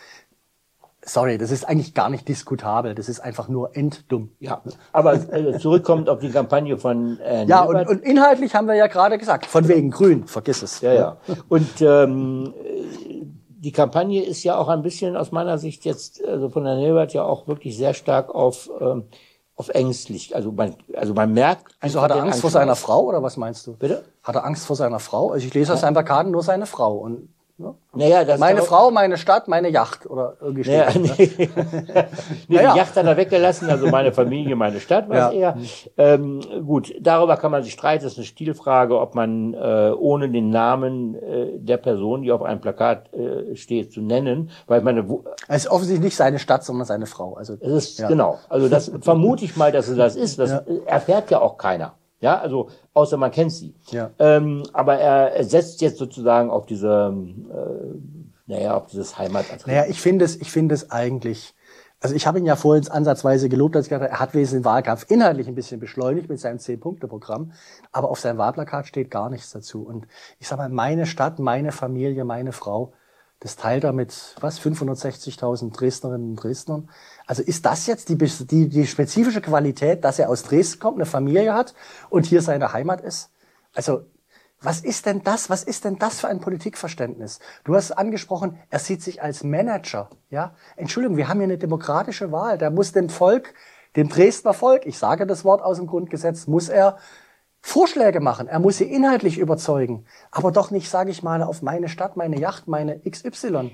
[1.02, 2.96] sorry, das ist eigentlich gar nicht diskutabel.
[2.96, 4.32] Das ist einfach nur enddumm.
[4.40, 8.76] Ja, aber äh, zurückkommt auf die Kampagne von äh, Ja, und, und, inhaltlich haben wir
[8.76, 10.82] ja gerade gesagt, von wegen Grün, vergiss es.
[10.82, 11.18] Ja, ja.
[11.50, 12.54] Und ähm,
[13.60, 17.14] die Kampagne ist ja auch ein bisschen aus meiner Sicht jetzt, also von Herrn Hilbert
[17.14, 19.06] ja auch wirklich sehr stark auf ähm,
[19.58, 20.36] auf ängstlich.
[20.36, 21.76] Also man, also man merkt.
[21.80, 23.76] Also hat er Angst vor seiner Frau oder was meinst du?
[23.76, 24.06] Bitte?
[24.24, 25.32] Hat er Angst vor seiner Frau?
[25.32, 27.30] Also ich lese aus seinen Plakaten nur seine Frau und?
[27.98, 31.32] Naja, das meine Frau, meine Stadt, meine Yacht oder irgendwie naja, nee.
[31.38, 31.50] nee,
[32.48, 32.74] naja.
[32.74, 35.54] Die Yacht hat er weggelassen, also meine Familie, meine Stadt war ja.
[35.54, 35.58] eher.
[35.98, 40.30] Ähm, gut, darüber kann man sich streiten, das ist eine Stilfrage, ob man äh, ohne
[40.30, 45.06] den Namen äh, der Person, die auf einem Plakat äh, steht, zu nennen, weil meine...
[45.48, 47.34] Es ist offensichtlich nicht seine Stadt, sondern seine Frau.
[47.36, 48.08] Also, es ist, ja.
[48.08, 51.94] genau, also das vermute ich mal, dass es das ist, das erfährt ja auch keiner.
[52.20, 53.76] Ja, also außer man kennt sie.
[53.92, 54.12] Ja.
[54.18, 57.14] Ähm, aber er, er setzt jetzt sozusagen auf diese,
[57.50, 59.68] äh, naja, auf dieses Heimatattribut.
[59.68, 61.54] Naja, ich finde es, ich finde es eigentlich.
[62.00, 64.62] Also ich habe ihn ja vorhin ansatzweise gelobt, als ich gesagt habe, er hat wesentlich
[64.62, 67.54] den Wahlkampf inhaltlich ein bisschen beschleunigt mit seinem Zehn-Punkte-Programm,
[67.92, 69.84] aber auf seinem Wahlplakat steht gar nichts dazu.
[69.84, 70.08] Und
[70.40, 72.94] ich sage mal, meine Stadt, meine Familie, meine Frau,
[73.40, 76.90] das teilt er mit, was, 560.000 Dresdnerinnen und Dresdnern.
[77.28, 81.06] Also ist das jetzt die, die, die spezifische Qualität, dass er aus Dresden kommt, eine
[81.06, 81.76] Familie hat
[82.10, 83.30] und hier seine Heimat ist?
[83.76, 84.06] Also
[84.60, 85.52] was ist denn das?
[85.52, 87.40] Was ist denn das für ein Politikverständnis?
[87.64, 90.10] Du hast angesprochen, er sieht sich als Manager.
[90.32, 92.58] Ja, Entschuldigung, wir haben hier eine demokratische Wahl.
[92.58, 93.54] Der muss dem Volk,
[93.96, 96.98] dem Dresdner Volk, ich sage das Wort aus dem Grundgesetz, muss er
[97.62, 98.48] Vorschläge machen.
[98.48, 102.40] Er muss sie inhaltlich überzeugen, aber doch nicht, sage ich mal, auf meine Stadt, meine
[102.40, 103.72] Yacht, meine XY.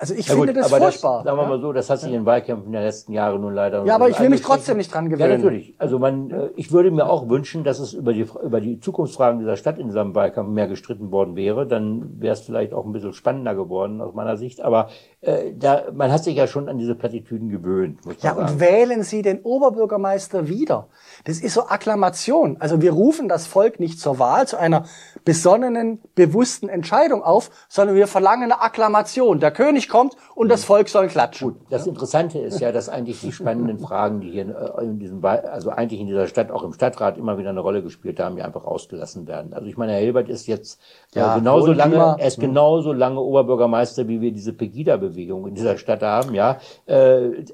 [0.00, 1.16] Also ich ja finde gut, das aber furchtbar.
[1.16, 3.52] Das, sagen wir mal so, das hat sich in den Wahlkämpfen der letzten Jahre nun
[3.52, 3.84] leider.
[3.84, 5.30] Ja, aber ich will mich trotzdem nicht dran gewöhnen.
[5.30, 5.74] Ja, natürlich.
[5.78, 9.40] Also man, äh, ich würde mir auch wünschen, dass es über die über die Zukunftsfragen
[9.40, 11.66] dieser Stadt in diesem Wahlkampf mehr gestritten worden wäre.
[11.66, 14.60] Dann wäre es vielleicht auch ein bisschen spannender geworden aus meiner Sicht.
[14.60, 14.88] Aber
[15.20, 18.06] äh, da, man hat sich ja schon an diese Plattitüden gewöhnt.
[18.06, 18.52] Muss ja, sagen.
[18.52, 20.86] und wählen Sie den Oberbürgermeister wieder.
[21.24, 22.56] Das ist so Akklamation.
[22.60, 24.84] Also wir rufen das Volk nicht zur Wahl, zu einer
[25.24, 29.40] besonnenen, bewussten Entscheidung auf, sondern wir verlangen eine Akklamation.
[29.40, 31.52] Der König kommt und das Volk soll klatschen.
[31.52, 35.24] Gut, das Interessante ist ja, dass eigentlich die spannenden Fragen, die hier äh, in diesem,
[35.24, 38.44] also eigentlich in dieser Stadt, auch im Stadtrat immer wieder eine Rolle gespielt haben, ja
[38.44, 39.52] einfach ausgelassen werden.
[39.52, 40.80] Also ich meine, Herr Hilbert ist jetzt
[41.14, 46.02] ja, genauso lange, er ist genauso lange Oberbürgermeister, wie wir diese Pegida-Bewegung in dieser Stadt
[46.02, 46.58] haben, ja.
[46.86, 47.44] Äh,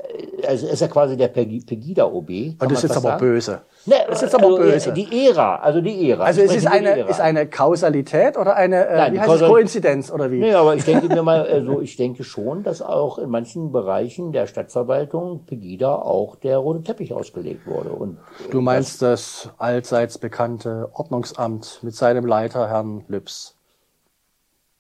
[0.47, 2.59] also ist ja quasi der Pegida-OB.
[2.59, 3.21] Das ist jetzt aber sagen?
[3.21, 3.63] böse.
[3.87, 4.93] Ne, das ist aber also, böse.
[4.93, 6.25] Die Ära, also die Ära.
[6.25, 9.53] Also es ist eine, ist eine Kausalität oder eine, äh, Nein, wie heißt Kausal es,
[9.53, 10.41] Koinzidenz oder wie?
[10.41, 14.33] Nee, aber ich denke mir mal, also ich denke schon, dass auch in manchen Bereichen
[14.33, 17.91] der Stadtverwaltung Pegida auch der rote Teppich ausgelegt wurde.
[17.91, 18.19] Und
[18.51, 23.57] du meinst das, das allseits bekannte Ordnungsamt mit seinem Leiter Herrn Lübs?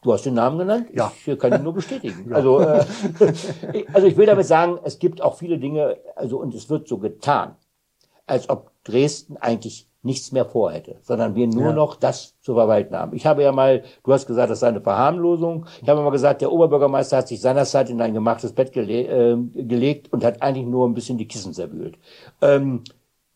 [0.05, 0.89] Du hast den Namen genannt?
[0.93, 1.13] Ja.
[1.25, 2.27] Ich kann ihn nur bestätigen.
[2.31, 2.37] ja.
[2.37, 2.85] Also, äh,
[3.93, 6.99] also ich will damit sagen, es gibt auch viele Dinge, also und es wird so
[6.99, 7.57] getan,
[8.27, 11.73] als ob Dresden eigentlich nichts mehr vorhätte, sondern wir nur ja.
[11.73, 13.17] noch das zu verwalten haben.
[13.17, 15.67] Ich habe ja mal, du hast gesagt, das sei eine Verharmlosung.
[15.81, 19.37] Ich habe mal gesagt, der Oberbürgermeister hat sich seinerzeit in ein gemachtes Bett gele äh,
[19.63, 21.99] gelegt und hat eigentlich nur ein bisschen die Kissen zerwühlt.
[22.43, 22.83] Ähm,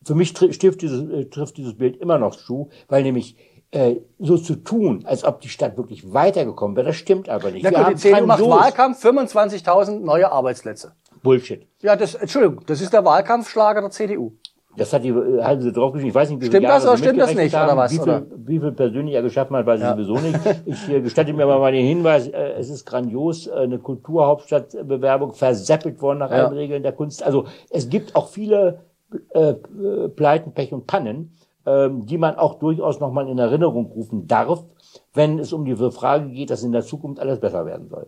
[0.05, 3.35] für mich trifft dieses, äh, trifft dieses Bild immer noch zu, weil nämlich
[3.71, 7.63] äh, so zu tun, als ob die Stadt wirklich weitergekommen wäre, das stimmt aber nicht.
[7.63, 10.93] Na gut, die CDU macht Wahlkampf, 25.000 neue Arbeitsplätze.
[11.21, 11.67] Bullshit.
[11.81, 14.33] Ja, das, Entschuldigung, das ist der Wahlkampfschlager der CDU.
[14.79, 16.09] Das hat die, äh, haben sie draufgeschrieben.
[16.09, 17.91] Ich weiß nicht, wie Stimmt das oder stimmt das nicht, haben, oder was?
[17.91, 18.25] Wie viel, oder?
[18.37, 19.93] wie viel persönlich er geschaffen hat, weiß ich ja.
[19.93, 20.39] sowieso nicht.
[20.65, 25.33] Ich äh, gestatte mir aber mal den Hinweis, äh, es ist grandios, äh, eine Kulturhauptstadtbewerbung
[25.33, 26.45] verseppelt worden nach ja.
[26.45, 27.21] allen Regeln der Kunst.
[27.23, 28.79] Also es gibt auch viele
[29.33, 29.53] äh,
[30.15, 34.63] Pleiten, Pech und Pannen, äh, die man auch durchaus nochmal in Erinnerung rufen darf,
[35.13, 38.07] wenn es um die Frage geht, dass in der Zukunft alles besser werden soll.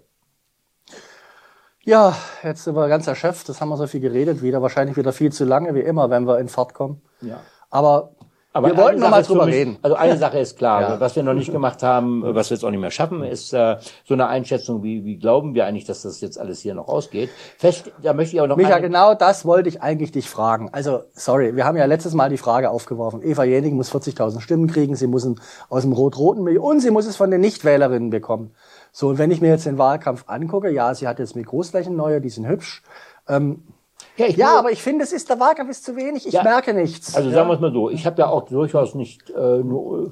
[1.83, 3.49] Ja, jetzt sind wir ganz erschöpft.
[3.49, 4.61] Das haben wir so viel geredet wieder.
[4.61, 7.01] Wahrscheinlich wieder viel zu lange, wie immer, wenn wir in Fahrt kommen.
[7.21, 7.39] Ja.
[7.71, 8.11] Aber,
[8.53, 9.79] Aber wir wollten noch mal drüber mich, reden.
[9.81, 10.81] Also eine Sache ist klar.
[10.81, 10.99] ja.
[10.99, 13.77] Was wir noch nicht gemacht haben, was wir jetzt auch nicht mehr schaffen, ist äh,
[14.05, 17.31] so eine Einschätzung, wie, wie glauben wir eigentlich, dass das jetzt alles hier noch ausgeht.
[17.57, 20.69] Fest, da möchte ich auch noch Micha, genau das wollte ich eigentlich dich fragen.
[20.71, 23.23] Also, sorry, wir haben ja letztes Mal die Frage aufgeworfen.
[23.23, 24.95] Eva Jenig muss 40.000 Stimmen kriegen.
[24.95, 25.27] Sie muss
[25.69, 28.53] aus dem rot-roten Milieu und sie muss es von den Nichtwählerinnen bekommen.
[28.91, 31.95] So, und wenn ich mir jetzt den Wahlkampf angucke, ja, sie hat jetzt mit Großflächen
[31.95, 32.83] neue, die sind hübsch.
[33.27, 33.63] Ähm,
[34.17, 36.27] ja, ja aber ich finde, es ist der Wahlkampf ist zu wenig.
[36.27, 37.15] Ich ja, merke nichts.
[37.15, 37.89] Also sagen wir es mal so.
[37.89, 40.11] Ich habe ja auch durchaus nicht äh, nur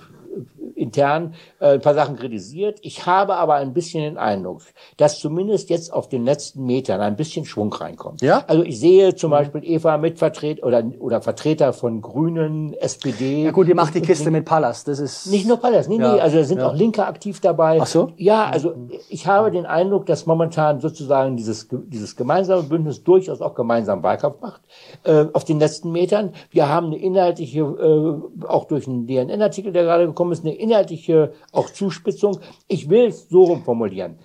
[0.79, 2.79] intern äh, ein paar Sachen kritisiert.
[2.81, 4.61] Ich habe aber ein bisschen den Eindruck,
[4.97, 8.21] dass zumindest jetzt auf den letzten Metern ein bisschen Schwung reinkommt.
[8.21, 8.43] Ja?
[8.47, 13.43] Also ich sehe zum Beispiel Eva Mitvertreter oder, oder Vertreter von Grünen, SPD.
[13.43, 14.87] Ja gut, ihr macht die Kiste mit Palast.
[14.87, 16.67] Das ist Nicht nur Pallas, nee, Ja, nee, also da sind ja.
[16.67, 17.79] auch Linke aktiv dabei.
[17.81, 18.11] Ach so?
[18.17, 18.73] Ja, also
[19.09, 24.41] ich habe den Eindruck, dass momentan sozusagen dieses, dieses gemeinsame Bündnis durchaus auch gemeinsam Wahlkampf
[24.41, 24.61] macht,
[25.03, 26.33] äh, auf den letzten Metern.
[26.51, 31.33] Wir haben eine inhaltliche, äh, auch durch einen DNN-Artikel, der gerade gekommen ist, eine inhaltliche
[31.51, 32.39] auch Zuspitzung.
[32.67, 34.19] Ich will es so formulieren.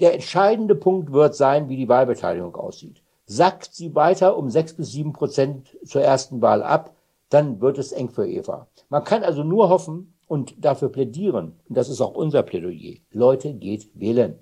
[0.00, 3.02] Der entscheidende Punkt wird sein, wie die Wahlbeteiligung aussieht.
[3.24, 6.94] Sackt sie weiter um sechs bis sieben Prozent zur ersten Wahl ab,
[7.30, 8.68] dann wird es eng für Eva.
[8.88, 13.54] Man kann also nur hoffen und dafür plädieren, und das ist auch unser Plädoyer, Leute,
[13.54, 14.38] geht wählen.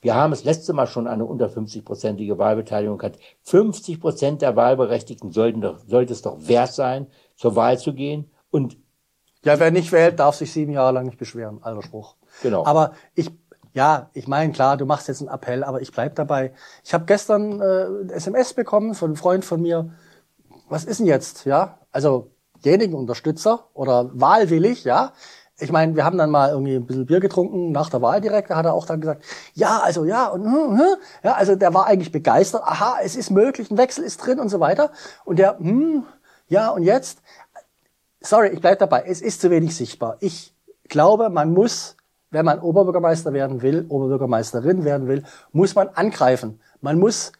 [0.00, 3.18] Wir haben es letzte Mal schon eine unter 50-prozentige Wahlbeteiligung gehabt.
[3.42, 8.30] 50 Prozent der Wahlberechtigten sollten doch, sollte es doch wert sein, zur Wahl zu gehen.
[8.50, 8.76] Und
[9.44, 11.62] Ja, wer nicht wählt, darf sich sieben Jahre lang nicht beschweren.
[11.62, 12.16] Alter Spruch.
[12.42, 12.64] Genau.
[12.66, 13.30] Aber ich,
[13.74, 16.52] ja, ich meine, klar, du machst jetzt einen Appell, aber ich bleib dabei.
[16.82, 19.90] Ich habe gestern äh, SMS bekommen von einem Freund von mir.
[20.68, 21.78] Was ist denn jetzt, ja?
[21.92, 22.30] Also
[22.62, 25.12] jenigen Unterstützer oder wahlwillig, ja?
[25.60, 28.50] Ich meine, wir haben dann mal irgendwie ein bisschen Bier getrunken nach der Wahl direkt.
[28.50, 29.22] Da hat er auch dann gesagt,
[29.52, 30.96] ja, also ja und hm, hm.
[31.22, 32.62] ja, also der war eigentlich begeistert.
[32.64, 34.90] Aha, es ist möglich, ein Wechsel ist drin und so weiter.
[35.24, 36.04] Und der, hm,
[36.48, 37.20] ja und jetzt,
[38.24, 39.04] sorry, ich bleib dabei.
[39.06, 40.16] Es ist zu wenig sichtbar.
[40.20, 40.54] Ich
[40.88, 41.96] glaube, man muss,
[42.30, 45.22] wenn man Oberbürgermeister werden will, Oberbürgermeisterin werden will,
[45.52, 46.60] muss man angreifen.
[46.80, 47.32] Man muss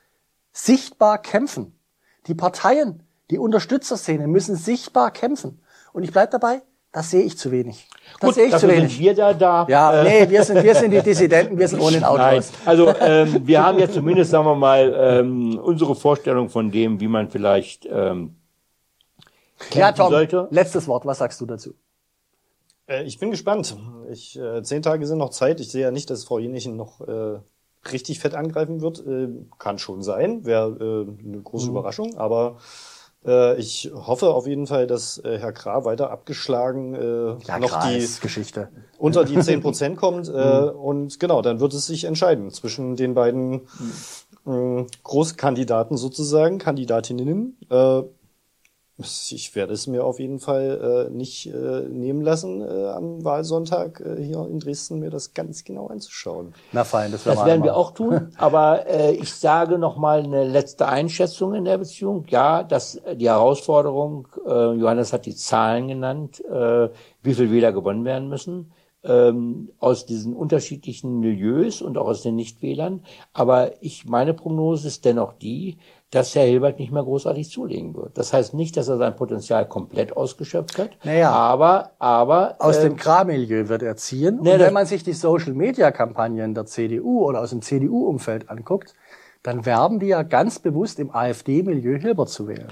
[0.52, 1.78] sichtbar kämpfen.
[2.26, 5.60] Die Parteien, die Unterstützerszene müssen sichtbar kämpfen.
[5.92, 6.62] Und ich bleib dabei,
[6.92, 7.88] das sehe ich zu wenig.
[8.20, 8.92] Das gut, sehe ich zu wenig.
[8.92, 9.66] sind wir da da.
[9.68, 12.52] ja, Äh, nee, wir sind, wir sind die Dissidenten, wir sind ohne den Autos.
[12.64, 17.08] also ähm, wir haben jetzt zumindest, sagen wir mal, ähm, unsere Vorstellung von dem, wie
[17.08, 18.36] man vielleicht ähm,
[19.72, 20.48] Ja, Tom, sollte.
[20.50, 21.74] letztes Wort, was sagst du dazu?
[22.86, 23.76] Äh, ich bin gespannt.
[24.10, 25.60] Ich, äh, zehn Tage sind noch Zeit.
[25.60, 27.38] Ich sehe ja nicht, dass Frau Jenichen noch äh,
[27.90, 29.04] richtig fett angreifen wird.
[29.06, 29.28] Äh,
[29.58, 32.16] kann schon sein, wäre äh, eine große Überraschung.
[32.16, 32.56] Aber
[33.24, 37.86] äh, ich hoffe auf jeden Fall, dass äh, Herr Krah weiter abgeschlagen äh, Ja, noch
[37.88, 38.68] die Geschichte.
[38.98, 40.28] unter die 10 Prozent kommt.
[40.28, 43.62] Äh, und genau, dann wird es sich entscheiden zwischen den beiden
[44.46, 47.56] äh, Großkandidaten sozusagen, Kandidatinnen.
[47.70, 48.02] Äh,
[48.96, 54.00] ich werde es mir auf jeden Fall äh, nicht äh, nehmen lassen, äh, am Wahlsonntag
[54.00, 56.54] äh, hier in Dresden mir das ganz genau anzuschauen.
[56.70, 58.30] Na fein, das, Das werden wir auch tun.
[58.36, 62.24] Aber äh, ich sage noch mal eine letzte Einschätzung in der Beziehung.
[62.28, 66.88] Ja, dass äh, die Herausforderung, äh, Johannes hat die Zahlen genannt, äh,
[67.22, 68.70] wie viel Wähler gewonnen werden müssen
[69.04, 73.04] ähm, aus diesen unterschiedlichen Milieus und auch aus den Nichtwählern.
[73.32, 75.76] Aber ich meine Prognose ist dennoch die,
[76.14, 78.16] dass Herr Hilbert nicht mehr großartig zulegen wird.
[78.16, 80.90] Das heißt nicht, dass er sein Potenzial komplett ausgeschöpft hat.
[81.02, 81.30] Naja.
[81.30, 84.38] aber aber Aus äh, dem Kra-Milieu wird er ziehen.
[84.40, 88.94] Nee, und wenn man sich die Social-Media-Kampagnen der CDU oder aus dem CDU-Umfeld anguckt,
[89.42, 92.68] dann werben die ja ganz bewusst im AfD-Milieu Hilbert zu wählen.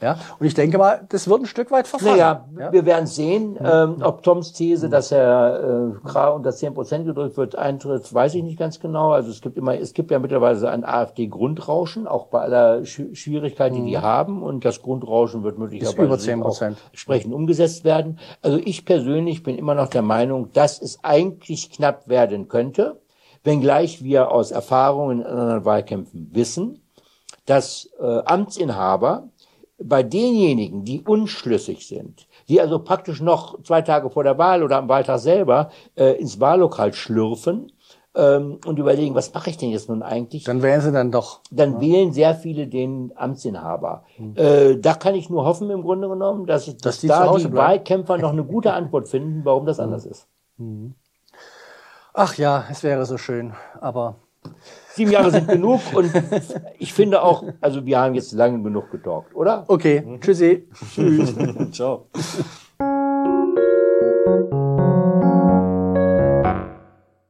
[0.00, 0.18] Ja?
[0.38, 2.16] Und ich denke mal, das wird ein Stück weit verfallen.
[2.18, 2.72] Naja, ja?
[2.72, 7.36] wir werden sehen, ähm, ob Toms These, dass er äh, gerade unter 10 Prozent gedrückt
[7.36, 9.12] wird, eintritt, weiß ich nicht ganz genau.
[9.12, 13.74] Also es gibt immer, es gibt ja mittlerweile ein AfD-Grundrauschen, auch bei aller Sch Schwierigkeit,
[13.74, 14.42] die die haben.
[14.42, 16.06] Und das Grundrauschen wird möglicherweise Mhm.
[16.06, 16.74] über sich 10%.
[16.74, 18.18] auch entsprechend umgesetzt werden.
[18.42, 23.00] Also ich persönlich bin immer noch der Meinung, dass es eigentlich knapp werden könnte,
[23.42, 26.80] wenngleich wir aus Erfahrungen in anderen Wahlkämpfen wissen,
[27.46, 29.28] dass äh, Amtsinhaber
[29.78, 34.78] bei denjenigen, die unschlüssig sind, die also praktisch noch zwei Tage vor der Wahl oder
[34.78, 37.72] am Wahltag selber äh, ins Wahllokal schlürfen
[38.14, 41.40] ähm, und überlegen, was mache ich denn jetzt nun eigentlich, Dann wählen sie dann doch.
[41.50, 44.04] dann wählen sehr viele den Amtsinhaber.
[44.36, 47.52] Äh, da kann ich nur hoffen im Grunde genommen, dass, dass, die zu da die.
[47.52, 50.28] Wahlkämpfer noch eine gute Antwort finden, warum das anders ist.
[52.12, 53.54] Ach ja, es wäre so schön.
[53.80, 54.16] Aber
[54.94, 56.10] Sieben Jahre sind genug und
[56.78, 59.64] ich finde auch, also wir haben jetzt lange genug getalkt, oder?
[59.66, 60.68] okay, tschüssi.
[61.72, 62.06] Ciao.